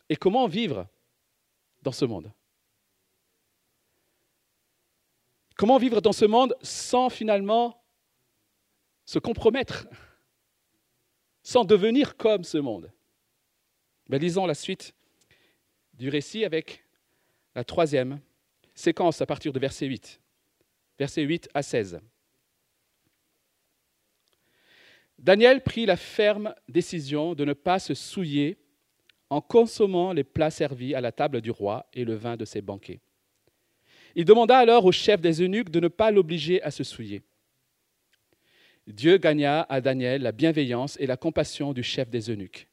Et 0.09 0.17
comment 0.17 0.47
vivre 0.49 0.89
dans 1.83 1.93
ce 1.93 2.05
monde? 2.05 2.33
Comment 5.57 5.77
vivre 5.77 6.01
dans 6.01 6.13
ce 6.13 6.25
monde 6.25 6.57
sans 6.63 7.11
finalement 7.11 7.85
se 9.05 9.19
compromettre, 9.19 9.87
sans 11.43 11.65
devenir 11.65 12.17
comme 12.17 12.45
ce 12.45 12.57
monde? 12.57 12.91
Ben, 14.09 14.19
Lisons 14.19 14.47
la 14.47 14.55
suite 14.55 14.95
du 15.93 16.09
récit 16.09 16.47
avec 16.47 16.83
la 17.55 17.65
troisième 17.65 18.21
séquence 18.75 19.21
à 19.21 19.27
partir 19.27 19.53
de 19.53 19.59
verset 19.59 19.87
8. 19.87 20.21
Verset 20.99 21.23
8 21.23 21.49
à 21.55 21.63
16. 21.63 22.01
Daniel 25.19 25.63
prit 25.63 25.85
la 25.87 25.97
ferme 25.97 26.55
décision 26.69 27.35
de 27.35 27.45
ne 27.45 27.53
pas 27.53 27.79
se 27.79 27.95
souiller 27.95 28.59
en 29.29 29.41
consommant 29.41 30.13
les 30.13 30.25
plats 30.25 30.51
servis 30.51 30.95
à 30.95 31.01
la 31.01 31.13
table 31.13 31.41
du 31.41 31.51
roi 31.51 31.87
et 31.93 32.05
le 32.05 32.15
vin 32.15 32.37
de 32.37 32.45
ses 32.45 32.63
banquets. 32.63 33.01
Il 34.15 34.25
demanda 34.25 34.59
alors 34.59 34.87
au 34.87 34.93
chef 34.93 35.21
des 35.21 35.43
eunuques 35.43 35.71
de 35.71 35.81
ne 35.81 35.89
pas 35.89 36.11
l'obliger 36.11 36.63
à 36.63 36.71
se 36.71 36.83
souiller. 36.83 37.23
Dieu 38.87 39.19
gagna 39.19 39.67
à 39.69 39.81
Daniel 39.81 40.23
la 40.23 40.33
bienveillance 40.33 40.97
et 40.99 41.07
la 41.07 41.17
compassion 41.17 41.73
du 41.73 41.83
chef 41.83 42.09
des 42.11 42.31
eunuques. 42.31 42.69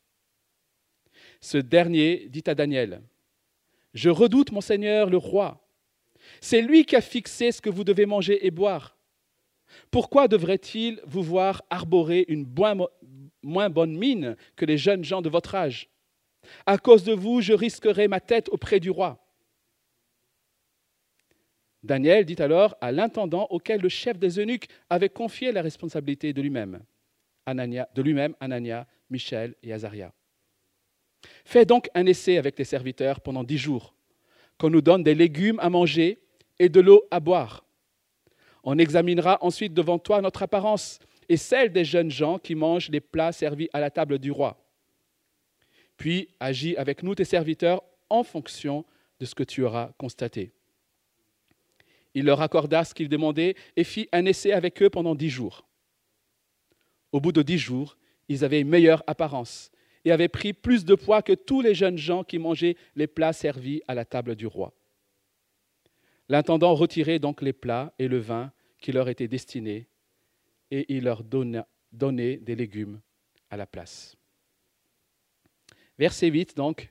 Ce 1.42 1.58
dernier 1.58 2.28
dit 2.30 2.44
à 2.48 2.56
Daniel, 2.56 3.02
je 3.94 4.10
redoute 4.10 4.52
mon 4.52 4.62
Seigneur 4.62 5.10
le 5.10 5.18
roi. 5.18 5.68
C'est 6.42 6.62
lui 6.62 6.86
qui 6.86 6.96
a 6.96 7.02
fixé 7.02 7.52
ce 7.52 7.62
que 7.62 7.70
vous 7.70 7.84
devez 7.84 8.06
manger 8.06 8.46
et 8.46 8.52
boire. 8.52 8.98
Pourquoi 9.92 10.28
devrait-il 10.28 11.02
vous 11.06 11.24
voir 11.24 11.64
arborer 11.70 12.26
une 12.28 12.46
moins 13.44 13.70
bonne 13.70 13.98
mine 13.98 14.36
que 14.56 14.66
les 14.66 14.78
jeunes 14.78 15.04
gens 15.04 15.22
de 15.22 15.30
votre 15.30 15.56
âge? 15.56 15.90
À 16.66 16.78
cause 16.78 17.04
de 17.04 17.14
vous, 17.14 17.42
je 17.42 17.54
risquerai 17.54 18.08
ma 18.08 18.20
tête 18.20 18.50
auprès 18.50 18.80
du 18.80 18.90
roi. 18.90 19.24
Daniel 21.84 22.26
dit 22.26 22.42
alors 22.42 22.76
à 22.82 22.92
l'intendant 22.92 23.48
auquel 23.50 23.82
le 23.82 23.90
chef 23.90 24.18
des 24.18 24.40
eunuques 24.40 24.68
avait 24.90 25.10
confié 25.10 25.52
la 25.52 25.62
responsabilité 25.62 26.34
de 26.34 26.42
lui-même, 26.42 26.82
de 27.48 28.02
lui-même 28.02 28.36
Anania, 28.40 28.88
Michel 29.10 29.56
et 29.64 29.72
Azaria. 29.74 30.14
Fais 31.46 31.66
donc 31.66 31.90
un 31.94 32.06
essai 32.06 32.38
avec 32.38 32.56
tes 32.56 32.64
serviteurs 32.64 33.22
pendant 33.22 33.44
dix 33.44 33.58
jours, 33.58 33.94
qu'on 34.58 34.70
nous 34.70 34.82
donne 34.82 35.04
des 35.04 35.16
légumes 35.16 35.60
à 35.60 35.70
manger 35.70 36.20
et 36.60 36.70
de 36.70 36.80
l'eau 36.80 37.04
à 37.12 37.20
boire. 37.20 37.66
On 38.64 38.78
examinera 38.78 39.38
ensuite 39.42 39.74
devant 39.74 40.00
toi 40.00 40.22
notre 40.22 40.44
apparence 40.44 41.00
et 41.30 41.38
celle 41.38 41.72
des 41.72 41.86
jeunes 41.86 42.12
gens 42.12 42.40
qui 42.40 42.56
mangent 42.56 42.90
les 42.90 43.00
plats 43.00 43.32
servis 43.32 43.70
à 43.74 43.80
la 43.80 43.90
table 43.90 44.20
du 44.20 44.32
roi. 44.32 44.64
Puis 45.98 46.30
agis 46.40 46.76
avec 46.78 47.04
nous, 47.04 47.16
tes 47.16 47.26
serviteurs, 47.26 47.82
en 48.10 48.24
fonction 48.24 48.86
de 49.20 49.26
ce 49.26 49.36
que 49.36 49.44
tu 49.44 49.64
auras 49.64 49.92
constaté. 49.98 50.52
Il 52.14 52.26
leur 52.26 52.42
accorda 52.42 52.84
ce 52.84 52.94
qu'ils 52.94 53.10
demandaient 53.10 53.56
et 53.76 53.84
fit 53.84 54.08
un 54.12 54.26
essai 54.26 54.52
avec 54.52 54.82
eux 54.82 54.90
pendant 54.90 55.16
dix 55.16 55.30
jours. 55.30 55.66
Au 57.12 57.20
bout 57.20 57.32
de 57.32 57.42
dix 57.42 57.58
jours, 57.58 57.98
ils 58.28 58.44
avaient 58.44 58.62
une 58.62 58.70
meilleure 58.70 59.04
apparence 59.08 59.72
et 60.08 60.12
avait 60.12 60.30
pris 60.30 60.54
plus 60.54 60.86
de 60.86 60.96
poids 60.96 61.22
que 61.22 61.34
tous 61.34 61.60
les 61.60 61.76
jeunes 61.76 61.98
gens 61.98 62.24
qui 62.24 62.40
mangeaient 62.40 62.78
les 62.96 63.08
plats 63.08 63.34
servis 63.34 63.82
à 63.90 63.94
la 63.94 64.06
table 64.06 64.36
du 64.38 64.48
roi. 64.48 64.74
L'intendant 66.30 66.74
retirait 66.76 67.20
donc 67.20 67.42
les 67.42 67.52
plats 67.52 67.94
et 68.00 68.08
le 68.08 68.20
vin 68.20 68.54
qui 68.80 68.94
leur 68.94 69.10
étaient 69.10 69.28
destinés, 69.28 69.90
et 70.72 70.86
il 70.96 71.04
leur 71.04 71.26
donnait 71.26 72.38
des 72.38 72.56
légumes 72.56 73.02
à 73.50 73.58
la 73.58 73.66
place. 73.66 74.16
Verset 76.00 76.28
8, 76.28 76.56
donc, 76.56 76.90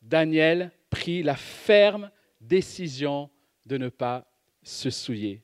Daniel 0.00 0.70
prit 0.90 1.24
la 1.24 1.34
ferme 1.34 2.08
décision 2.40 3.30
de 3.66 3.78
ne 3.78 3.88
pas 3.88 4.30
se 4.62 4.90
souiller. 4.90 5.42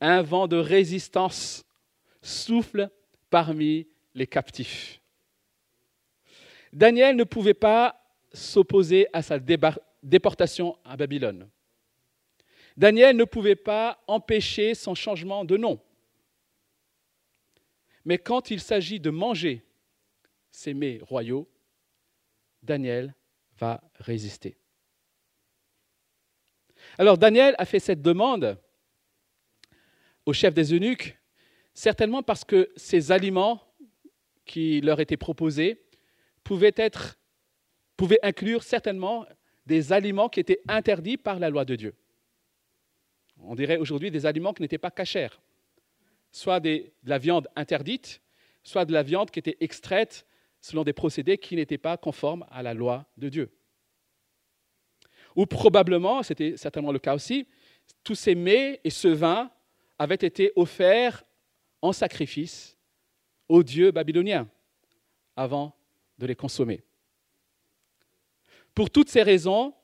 Un 0.00 0.22
vent 0.22 0.46
de 0.46 0.56
résistance 0.56 1.64
souffle 2.22 2.90
parmi 3.28 3.88
les 4.14 4.28
captifs. 4.28 5.00
Daniel 6.74 7.14
ne 7.14 7.22
pouvait 7.22 7.54
pas 7.54 8.04
s'opposer 8.32 9.06
à 9.12 9.22
sa 9.22 9.38
déportation 9.38 10.76
à 10.84 10.96
Babylone. 10.96 11.48
Daniel 12.76 13.16
ne 13.16 13.22
pouvait 13.22 13.54
pas 13.54 14.02
empêcher 14.08 14.74
son 14.74 14.96
changement 14.96 15.44
de 15.44 15.56
nom. 15.56 15.80
Mais 18.04 18.18
quand 18.18 18.50
il 18.50 18.60
s'agit 18.60 18.98
de 18.98 19.10
manger 19.10 19.64
ses 20.50 20.74
mets 20.74 20.98
royaux, 21.02 21.48
Daniel 22.60 23.14
va 23.56 23.80
résister. 24.00 24.56
Alors 26.98 27.18
Daniel 27.18 27.54
a 27.58 27.64
fait 27.64 27.78
cette 27.78 28.02
demande 28.02 28.58
au 30.26 30.32
chef 30.32 30.52
des 30.54 30.74
eunuques, 30.74 31.16
certainement 31.72 32.24
parce 32.24 32.44
que 32.44 32.72
ces 32.74 33.12
aliments 33.12 33.62
qui 34.44 34.80
leur 34.80 34.98
étaient 34.98 35.16
proposés 35.16 35.83
pouvaient, 36.44 36.74
être, 36.76 37.18
pouvaient 37.96 38.20
inclure 38.22 38.62
certainement 38.62 39.26
des 39.66 39.92
aliments 39.92 40.28
qui 40.28 40.40
étaient 40.40 40.60
interdits 40.68 41.16
par 41.16 41.38
la 41.38 41.50
loi 41.50 41.64
de 41.64 41.74
Dieu. 41.74 41.94
On 43.40 43.54
dirait 43.54 43.78
aujourd'hui 43.78 44.10
des 44.10 44.26
aliments 44.26 44.52
qui 44.52 44.62
n'étaient 44.62 44.78
pas 44.78 44.90
cachers, 44.90 45.40
soit 46.30 46.60
de 46.60 46.84
la 47.04 47.18
viande 47.18 47.48
interdite, 47.56 48.20
soit 48.62 48.84
de 48.84 48.92
la 48.92 49.02
viande 49.02 49.30
qui 49.30 49.38
était 49.38 49.56
extraite 49.60 50.26
selon 50.60 50.84
des 50.84 50.92
procédés 50.92 51.38
qui 51.38 51.56
n'étaient 51.56 51.78
pas 51.78 51.96
conformes 51.96 52.46
à 52.50 52.62
la 52.62 52.74
loi 52.74 53.06
de 53.16 53.28
Dieu. 53.28 53.50
Ou 55.36 55.46
probablement, 55.46 56.22
c'était 56.22 56.56
certainement 56.56 56.92
le 56.92 56.98
cas 56.98 57.14
aussi, 57.14 57.46
tous 58.02 58.14
ces 58.14 58.34
mets 58.34 58.80
et 58.84 58.90
ce 58.90 59.08
vin 59.08 59.50
avaient 59.98 60.14
été 60.14 60.52
offerts 60.56 61.24
en 61.82 61.92
sacrifice 61.92 62.78
aux 63.48 63.62
dieux 63.62 63.90
babyloniens 63.90 64.48
avant 65.36 65.76
de 66.18 66.26
les 66.26 66.36
consommer. 66.36 66.82
Pour 68.74 68.90
toutes 68.90 69.08
ces 69.08 69.22
raisons, 69.22 69.74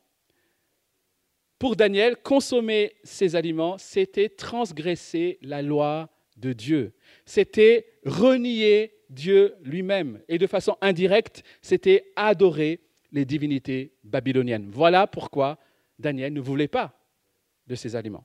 pour 1.59 1.77
Daniel, 1.77 2.17
consommer 2.17 2.97
ces 3.05 3.37
aliments, 3.37 3.77
c'était 3.79 4.29
transgresser 4.29 5.39
la 5.43 5.63
loi 5.63 6.09
de 6.37 6.53
Dieu. 6.53 6.95
C'était 7.27 7.87
renier 8.05 8.95
Dieu 9.11 9.55
lui-même. 9.63 10.23
Et 10.29 10.39
de 10.39 10.47
façon 10.47 10.77
indirecte, 10.81 11.43
c'était 11.61 12.13
adorer 12.17 12.81
les 13.13 13.25
divinités 13.25 13.93
babyloniennes. 14.05 14.71
Voilà 14.73 15.07
pourquoi 15.07 15.59
Daniel 15.99 16.33
ne 16.33 16.41
voulait 16.41 16.69
pas 16.69 16.99
de 17.67 17.75
ces 17.75 17.95
aliments. 17.95 18.25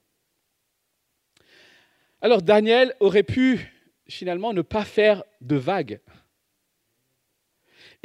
Alors 2.22 2.42
Daniel 2.42 2.96
aurait 3.00 3.24
pu 3.24 3.60
finalement 4.08 4.54
ne 4.54 4.62
pas 4.62 4.86
faire 4.86 5.24
de 5.42 5.56
vagues. 5.56 6.00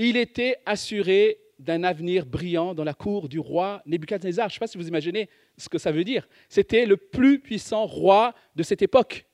Il 0.02 0.16
était 0.16 0.56
assuré 0.64 1.38
d'un 1.58 1.84
avenir 1.84 2.24
brillant 2.24 2.74
dans 2.74 2.84
la 2.84 2.94
cour 2.94 3.28
du 3.28 3.38
roi 3.38 3.82
Nebuchadnezzar. 3.84 4.48
Je 4.48 4.52
ne 4.52 4.54
sais 4.54 4.60
pas 4.60 4.66
si 4.66 4.78
vous 4.78 4.88
imaginez 4.88 5.28
ce 5.58 5.68
que 5.68 5.76
ça 5.76 5.92
veut 5.92 6.04
dire. 6.04 6.26
C'était 6.48 6.86
le 6.86 6.96
plus 6.96 7.38
puissant 7.38 7.84
roi 7.84 8.34
de 8.56 8.62
cette 8.62 8.80
époque. 8.80 9.26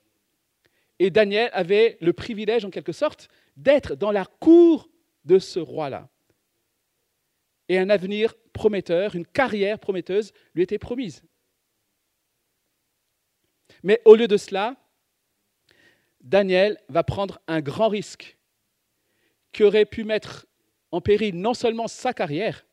Et 0.99 1.09
Daniel 1.09 1.49
avait 1.53 1.97
le 2.01 2.11
privilège, 2.11 2.65
en 2.65 2.69
quelque 2.69 2.91
sorte, 2.91 3.29
d'être 3.55 3.95
dans 3.95 4.11
la 4.11 4.25
cour 4.25 4.89
de 5.23 5.39
ce 5.39 5.59
roi-là 5.59 6.09
et 7.69 7.77
un 7.77 7.89
avenir 7.89 8.33
prometteur, 8.53 9.15
une 9.15 9.25
carrière 9.25 9.79
prometteuse 9.79 10.33
lui 10.53 10.63
était 10.63 10.79
promise. 10.79 11.23
Mais 13.83 14.01
au 14.05 14.15
lieu 14.15 14.27
de 14.27 14.37
cela, 14.37 14.75
Daniel 16.21 16.77
va 16.89 17.03
prendre 17.03 17.39
un 17.47 17.61
grand 17.61 17.87
risque 17.87 18.37
qui 19.51 19.63
aurait 19.63 19.85
pu 19.85 20.03
mettre 20.03 20.46
en 20.91 21.01
péril 21.01 21.35
non 21.35 21.53
seulement 21.53 21.87
sa 21.87 22.13
carrière, 22.13 22.65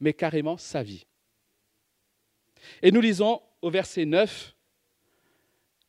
mais 0.00 0.12
carrément 0.12 0.56
sa 0.56 0.82
vie. 0.82 1.06
Et 2.82 2.90
nous 2.90 3.00
lisons 3.00 3.40
au 3.60 3.70
verset 3.70 4.04
9, 4.04 4.54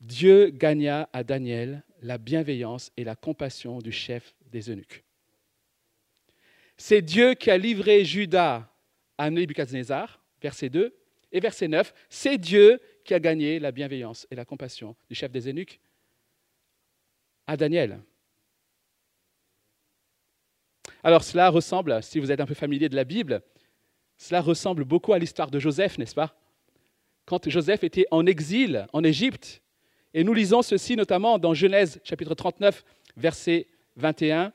Dieu 0.02 0.50
gagna 0.50 1.10
à 1.14 1.24
Daniel 1.24 1.84
la 2.02 2.18
bienveillance 2.18 2.92
et 2.98 3.04
la 3.04 3.16
compassion 3.16 3.80
du 3.80 3.92
chef 3.92 4.36
des 4.52 4.70
eunuques. 4.70 5.04
C'est 6.78 7.02
Dieu 7.02 7.34
qui 7.36 7.50
a 7.50 7.58
livré 7.58 8.04
Judas 8.04 8.70
à 9.18 9.30
Nebuchadnezzar, 9.30 10.22
verset 10.42 10.70
2, 10.70 10.94
et 11.32 11.40
verset 11.40 11.68
9, 11.68 11.94
c'est 12.10 12.38
Dieu 12.38 12.80
qui 13.04 13.14
a 13.14 13.20
gagné 13.20 13.60
la 13.60 13.72
bienveillance 13.72 14.28
et 14.30 14.36
la 14.36 14.46
compassion 14.46 14.96
du 15.10 15.16
chef 15.16 15.32
des 15.32 15.48
eunuques 15.48 15.80
à 17.48 17.58
Daniel. 17.58 18.00
Alors 21.04 21.24
cela 21.24 21.50
ressemble, 21.50 22.02
si 22.04 22.20
vous 22.20 22.32
êtes 22.32 22.40
un 22.40 22.46
peu 22.46 22.54
familier 22.54 22.90
de 22.90 22.96
la 22.96 23.04
Bible, 23.04 23.42
cela 24.18 24.42
ressemble 24.42 24.86
beaucoup 24.86 25.14
à 25.14 25.20
l'histoire 25.20 25.52
de 25.52 25.60
Joseph, 25.60 25.98
n'est-ce 25.98 26.16
pas? 26.16 26.36
Quand 27.26 27.50
Joseph 27.50 27.84
était 27.84 28.06
en 28.12 28.26
exil 28.26 28.88
en 28.94 29.04
Égypte, 29.04 29.62
et 30.14 30.24
nous 30.24 30.34
lisons 30.34 30.62
ceci 30.62 30.96
notamment 30.96 31.40
dans 31.40 31.54
Genèse 31.54 32.00
chapitre 32.04 32.36
39, 32.36 32.84
verset 33.18 33.68
21, 33.96 34.54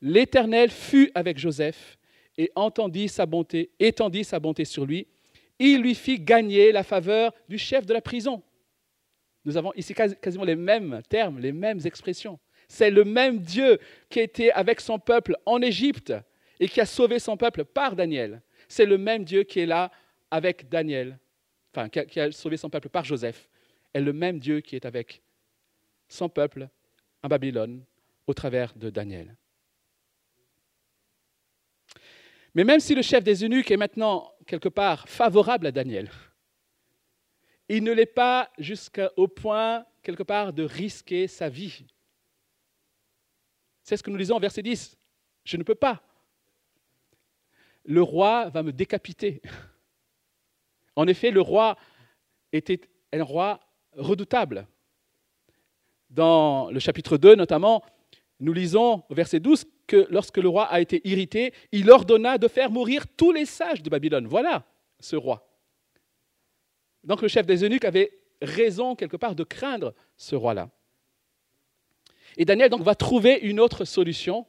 L'Éternel 0.00 0.70
fut 0.70 1.10
avec 1.14 1.38
Joseph 1.38 1.98
et 2.36 2.52
entendit 2.54 3.08
sa 3.08 3.26
bonté, 3.26 3.70
étendit 3.80 4.24
sa 4.24 4.38
bonté 4.38 4.64
sur 4.64 4.86
lui. 4.86 5.08
Il 5.58 5.82
lui 5.82 5.94
fit 5.94 6.20
gagner 6.20 6.70
la 6.70 6.84
faveur 6.84 7.34
du 7.48 7.58
chef 7.58 7.84
de 7.84 7.92
la 7.92 8.00
prison. 8.00 8.42
Nous 9.44 9.56
avons 9.56 9.72
ici 9.74 9.94
quasiment 9.94 10.44
les 10.44 10.54
mêmes 10.54 11.02
termes, 11.08 11.40
les 11.40 11.52
mêmes 11.52 11.80
expressions. 11.84 12.38
C'est 12.68 12.90
le 12.90 13.04
même 13.04 13.40
Dieu 13.40 13.78
qui 14.10 14.20
était 14.20 14.52
avec 14.52 14.80
son 14.80 14.98
peuple 14.98 15.36
en 15.46 15.60
Égypte 15.62 16.12
et 16.60 16.68
qui 16.68 16.80
a 16.80 16.86
sauvé 16.86 17.18
son 17.18 17.36
peuple 17.36 17.64
par 17.64 17.96
Daniel. 17.96 18.42
C'est 18.68 18.84
le 18.84 18.98
même 18.98 19.24
Dieu 19.24 19.42
qui 19.42 19.60
est 19.60 19.66
là 19.66 19.90
avec 20.30 20.68
Daniel, 20.68 21.18
enfin 21.74 21.88
qui 21.88 22.20
a 22.20 22.30
sauvé 22.30 22.58
son 22.58 22.68
peuple 22.68 22.90
par 22.90 23.04
Joseph. 23.04 23.48
Et 23.94 24.00
le 24.00 24.12
même 24.12 24.38
Dieu 24.38 24.60
qui 24.60 24.76
est 24.76 24.84
avec 24.84 25.22
son 26.08 26.28
peuple 26.28 26.68
en 27.22 27.28
Babylone 27.28 27.82
au 28.26 28.34
travers 28.34 28.74
de 28.74 28.90
Daniel. 28.90 29.34
Mais 32.54 32.64
même 32.64 32.80
si 32.80 32.94
le 32.94 33.02
chef 33.02 33.24
des 33.24 33.44
eunuques 33.44 33.70
est 33.70 33.76
maintenant 33.76 34.32
quelque 34.46 34.68
part 34.68 35.08
favorable 35.08 35.66
à 35.66 35.72
Daniel, 35.72 36.10
il 37.68 37.82
ne 37.82 37.92
l'est 37.92 38.06
pas 38.06 38.50
jusqu'au 38.58 39.28
point 39.28 39.86
quelque 40.02 40.22
part 40.22 40.52
de 40.52 40.64
risquer 40.64 41.28
sa 41.28 41.48
vie. 41.48 41.86
C'est 43.88 43.96
ce 43.96 44.02
que 44.02 44.10
nous 44.10 44.18
lisons 44.18 44.36
au 44.36 44.38
verset 44.38 44.60
10. 44.60 44.98
Je 45.44 45.56
ne 45.56 45.62
peux 45.62 45.74
pas. 45.74 46.02
Le 47.86 48.02
roi 48.02 48.50
va 48.50 48.62
me 48.62 48.70
décapiter. 48.70 49.40
En 50.94 51.06
effet, 51.06 51.30
le 51.30 51.40
roi 51.40 51.78
était 52.52 52.82
un 53.14 53.24
roi 53.24 53.60
redoutable. 53.92 54.68
Dans 56.10 56.70
le 56.70 56.78
chapitre 56.80 57.16
2 57.16 57.34
notamment, 57.34 57.82
nous 58.40 58.52
lisons 58.52 59.04
au 59.08 59.14
verset 59.14 59.40
12 59.40 59.64
que 59.86 60.06
lorsque 60.10 60.36
le 60.36 60.50
roi 60.50 60.64
a 60.64 60.80
été 60.80 61.00
irrité, 61.08 61.54
il 61.72 61.90
ordonna 61.90 62.36
de 62.36 62.46
faire 62.46 62.70
mourir 62.70 63.06
tous 63.16 63.32
les 63.32 63.46
sages 63.46 63.82
de 63.82 63.88
Babylone. 63.88 64.26
Voilà 64.26 64.66
ce 65.00 65.16
roi. 65.16 65.48
Donc 67.04 67.22
le 67.22 67.28
chef 67.28 67.46
des 67.46 67.64
eunuques 67.64 67.86
avait 67.86 68.12
raison 68.42 68.94
quelque 68.94 69.16
part 69.16 69.34
de 69.34 69.44
craindre 69.44 69.94
ce 70.18 70.36
roi-là. 70.36 70.68
Et 72.38 72.44
Daniel 72.44 72.70
donc 72.70 72.82
va 72.82 72.94
trouver 72.94 73.40
une 73.42 73.60
autre 73.60 73.84
solution. 73.84 74.46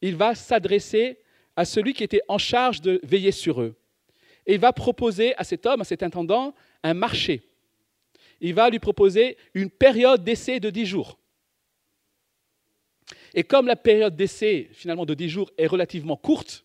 Il 0.00 0.16
va 0.16 0.34
s'adresser 0.34 1.18
à 1.56 1.66
celui 1.66 1.92
qui 1.92 2.04
était 2.04 2.22
en 2.28 2.38
charge 2.38 2.80
de 2.80 3.00
veiller 3.02 3.32
sur 3.32 3.60
eux. 3.60 3.76
Et 4.46 4.54
il 4.54 4.60
va 4.60 4.72
proposer 4.72 5.34
à 5.36 5.44
cet 5.44 5.66
homme, 5.66 5.82
à 5.82 5.84
cet 5.84 6.02
intendant, 6.02 6.54
un 6.82 6.94
marché. 6.94 7.42
Il 8.40 8.54
va 8.54 8.70
lui 8.70 8.78
proposer 8.78 9.36
une 9.52 9.68
période 9.68 10.24
d'essai 10.24 10.60
de 10.60 10.70
dix 10.70 10.86
jours. 10.86 11.18
Et 13.34 13.44
comme 13.44 13.66
la 13.66 13.76
période 13.76 14.16
d'essai, 14.16 14.70
finalement, 14.72 15.04
de 15.04 15.14
10 15.14 15.28
jours 15.28 15.50
est 15.56 15.66
relativement 15.66 16.16
courte, 16.16 16.64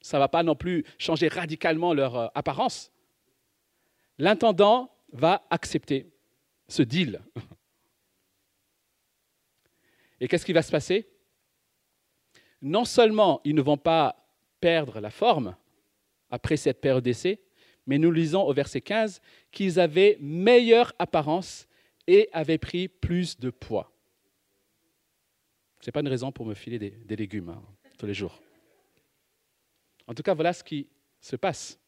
ça 0.00 0.16
ne 0.16 0.20
va 0.20 0.28
pas 0.28 0.42
non 0.42 0.54
plus 0.54 0.84
changer 0.96 1.28
radicalement 1.28 1.92
leur 1.92 2.16
euh, 2.16 2.26
apparence, 2.34 2.92
l'intendant 4.18 4.94
va 5.12 5.46
accepter 5.50 6.06
ce 6.68 6.82
deal. 6.82 7.20
Et 10.20 10.28
qu'est-ce 10.28 10.46
qui 10.46 10.52
va 10.52 10.62
se 10.62 10.70
passer? 10.70 11.08
Non 12.60 12.84
seulement 12.84 13.40
ils 13.44 13.54
ne 13.54 13.62
vont 13.62 13.76
pas 13.76 14.16
perdre 14.60 15.00
la 15.00 15.10
forme 15.10 15.56
après 16.30 16.56
cette 16.56 16.80
période 16.80 17.04
d'essai, 17.04 17.40
mais 17.86 17.98
nous 17.98 18.10
lisons 18.10 18.42
au 18.42 18.52
verset 18.52 18.80
15 18.80 19.20
qu'ils 19.50 19.80
avaient 19.80 20.18
meilleure 20.20 20.92
apparence 20.98 21.68
et 22.06 22.28
avaient 22.32 22.58
pris 22.58 22.88
plus 22.88 23.38
de 23.38 23.50
poids. 23.50 23.92
Ce 25.80 25.86
n'est 25.88 25.92
pas 25.92 26.00
une 26.00 26.08
raison 26.08 26.32
pour 26.32 26.46
me 26.46 26.54
filer 26.54 26.78
des, 26.78 27.16
légumes 27.16 27.50
hein, 27.50 27.62
tous 27.96 28.06
les 28.06 28.14
jours. 28.14 28.40
En 30.06 30.14
tout 30.14 30.22
cas, 30.22 30.34
voilà 30.34 30.52
ce 30.52 30.64
qui 30.64 30.88
se 31.20 31.36
passe. 31.36 31.78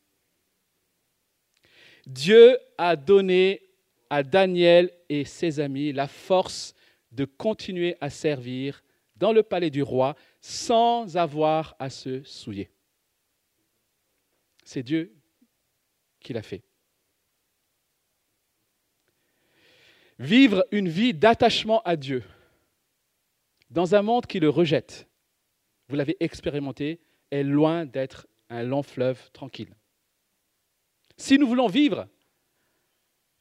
Dieu 2.06 2.58
a 2.78 2.96
donné 2.96 3.62
à 4.08 4.22
Daniel 4.22 4.90
et 5.08 5.24
ses 5.24 5.60
amis 5.60 5.92
la 5.92 6.06
force 6.06 6.74
de 7.12 7.24
continuer 7.24 7.96
à 8.00 8.10
servir 8.10 8.82
dans 9.16 9.32
le 9.32 9.42
palais 9.42 9.70
du 9.70 9.82
roi 9.82 10.16
sans 10.40 11.16
avoir 11.16 11.76
à 11.78 11.90
se 11.90 12.22
souiller. 12.22 12.70
C'est 14.64 14.82
Dieu 14.82 15.14
qui 16.20 16.32
l'a 16.32 16.42
fait. 16.42 16.62
Vivre 20.18 20.66
une 20.70 20.88
vie 20.88 21.14
d'attachement 21.14 21.80
à 21.82 21.96
Dieu 21.96 22.22
dans 23.70 23.94
un 23.94 24.02
monde 24.02 24.26
qui 24.26 24.40
le 24.40 24.48
rejette, 24.50 25.08
vous 25.88 25.96
l'avez 25.96 26.16
expérimenté, 26.20 27.00
est 27.30 27.42
loin 27.42 27.86
d'être 27.86 28.26
un 28.48 28.62
long 28.62 28.82
fleuve 28.82 29.30
tranquille. 29.32 29.74
Si 31.16 31.38
nous 31.38 31.46
voulons 31.46 31.68
vivre 31.68 32.08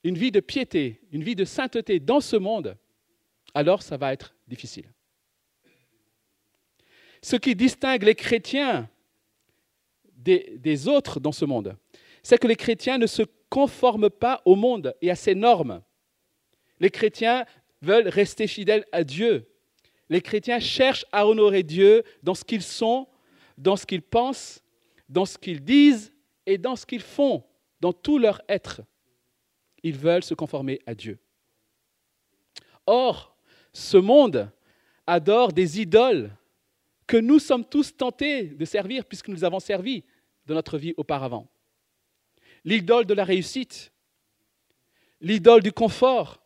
une 0.04 0.18
vie 0.18 0.32
de 0.32 0.40
piété, 0.40 1.02
une 1.12 1.24
vie 1.24 1.36
de 1.36 1.46
sainteté 1.46 2.00
dans 2.00 2.22
ce 2.22 2.36
monde, 2.36 2.78
alors 3.54 3.82
ça 3.82 3.98
va 3.98 4.14
être 4.14 4.36
difficile. 4.48 4.92
Ce 7.22 7.36
qui 7.36 7.56
distingue 7.56 8.04
les 8.04 8.16
chrétiens 8.16 8.90
des, 10.16 10.88
autres 10.88 11.20
dans 11.20 11.32
ce 11.32 11.46
monde, 11.46 11.78
c'est 12.24 12.38
que 12.38 12.48
les 12.48 12.56
chrétiens 12.56 12.98
ne 12.98 13.08
se 13.08 13.24
conforment 13.50 14.10
pas 14.10 14.42
au 14.46 14.56
monde 14.56 14.94
et 15.02 15.10
à 15.10 15.16
ses 15.16 15.36
normes. 15.36 15.82
Les 16.80 16.90
chrétiens 16.90 17.46
veulent 17.82 18.08
rester 18.08 18.48
fidèles 18.48 18.86
à 18.92 19.04
Dieu. 19.04 19.50
Les 20.10 20.22
chrétiens 20.22 20.60
cherchent 20.60 21.06
à 21.12 21.28
honorer 21.28 21.64
Dieu 21.64 22.04
dans 22.24 22.36
ce 22.36 22.44
qu'ils 22.44 22.64
sont, 22.64 23.08
dans 23.58 23.76
ce 23.76 23.86
qu'ils 23.86 24.02
pensent, 24.02 24.64
dans 25.08 25.26
ce 25.26 25.38
qu'ils 25.38 25.64
disent 25.64 26.14
et 26.46 26.58
dans 26.58 26.76
ce 26.76 26.86
qu'ils 26.86 27.02
font, 27.02 27.44
dans 27.80 27.94
tout 27.94 28.18
leur 28.18 28.42
être. 28.50 28.82
Ils 29.84 29.98
veulent 29.98 30.24
se 30.24 30.34
conformer 30.34 30.80
à 30.86 30.94
Dieu. 30.94 31.20
Or, 32.86 33.36
ce 33.80 33.98
monde 33.98 34.52
adore 35.08 35.54
des 35.54 35.82
idoles 35.82 36.36
que 37.08 37.18
nous 37.18 37.40
sommes 37.40 37.66
tous 37.66 37.96
tentés 37.96 38.44
de 38.44 38.66
servir 38.66 39.06
puisque 39.06 39.30
nous 39.30 39.44
avons 39.44 39.60
servi 39.60 40.04
dans 40.46 40.54
notre 40.54 40.78
vie 40.78 40.94
auparavant. 40.98 41.50
L'idole 42.66 43.06
de 43.06 43.14
la 43.14 43.24
réussite, 43.24 43.92
l'idole 45.22 45.64
du 45.64 45.72
confort, 45.72 46.42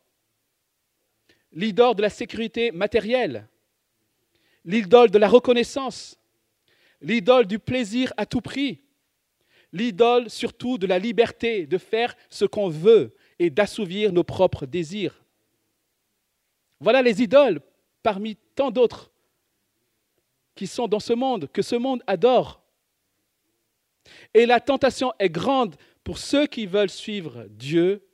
l'idole 1.52 1.96
de 1.96 2.02
la 2.02 2.10
sécurité 2.10 2.72
matérielle, 2.72 3.48
l'idole 4.64 5.12
de 5.12 5.18
la 5.18 5.28
reconnaissance, 5.28 6.18
l'idole 7.02 7.46
du 7.46 7.60
plaisir 7.60 8.14
à 8.16 8.26
tout 8.26 8.42
prix, 8.42 8.82
l'idole 9.74 10.30
surtout 10.30 10.78
de 10.78 10.88
la 10.88 11.00
liberté 11.00 11.66
de 11.66 11.78
faire 11.78 12.16
ce 12.30 12.46
qu'on 12.46 12.70
veut 12.70 13.16
et 13.40 13.50
d'assouvir 13.50 14.14
nos 14.14 14.24
propres 14.24 14.66
désirs. 14.66 15.23
Voilà 16.84 17.02
les 17.02 17.22
idoles 17.22 17.62
parmi 18.04 18.36
tant 18.56 18.70
d'autres 18.70 19.10
qui 20.54 20.68
sont 20.68 20.90
dans 20.90 21.00
ce 21.00 21.14
monde, 21.14 21.50
que 21.50 21.62
ce 21.62 21.78
monde 21.78 22.04
adore. 22.08 22.62
Et 24.34 24.46
la 24.46 24.60
tentation 24.60 25.14
est 25.18 25.30
grande 25.30 25.78
pour 26.04 26.18
ceux 26.18 26.46
qui 26.46 26.66
veulent 26.66 26.90
suivre 26.90 27.46
Dieu 27.52 28.06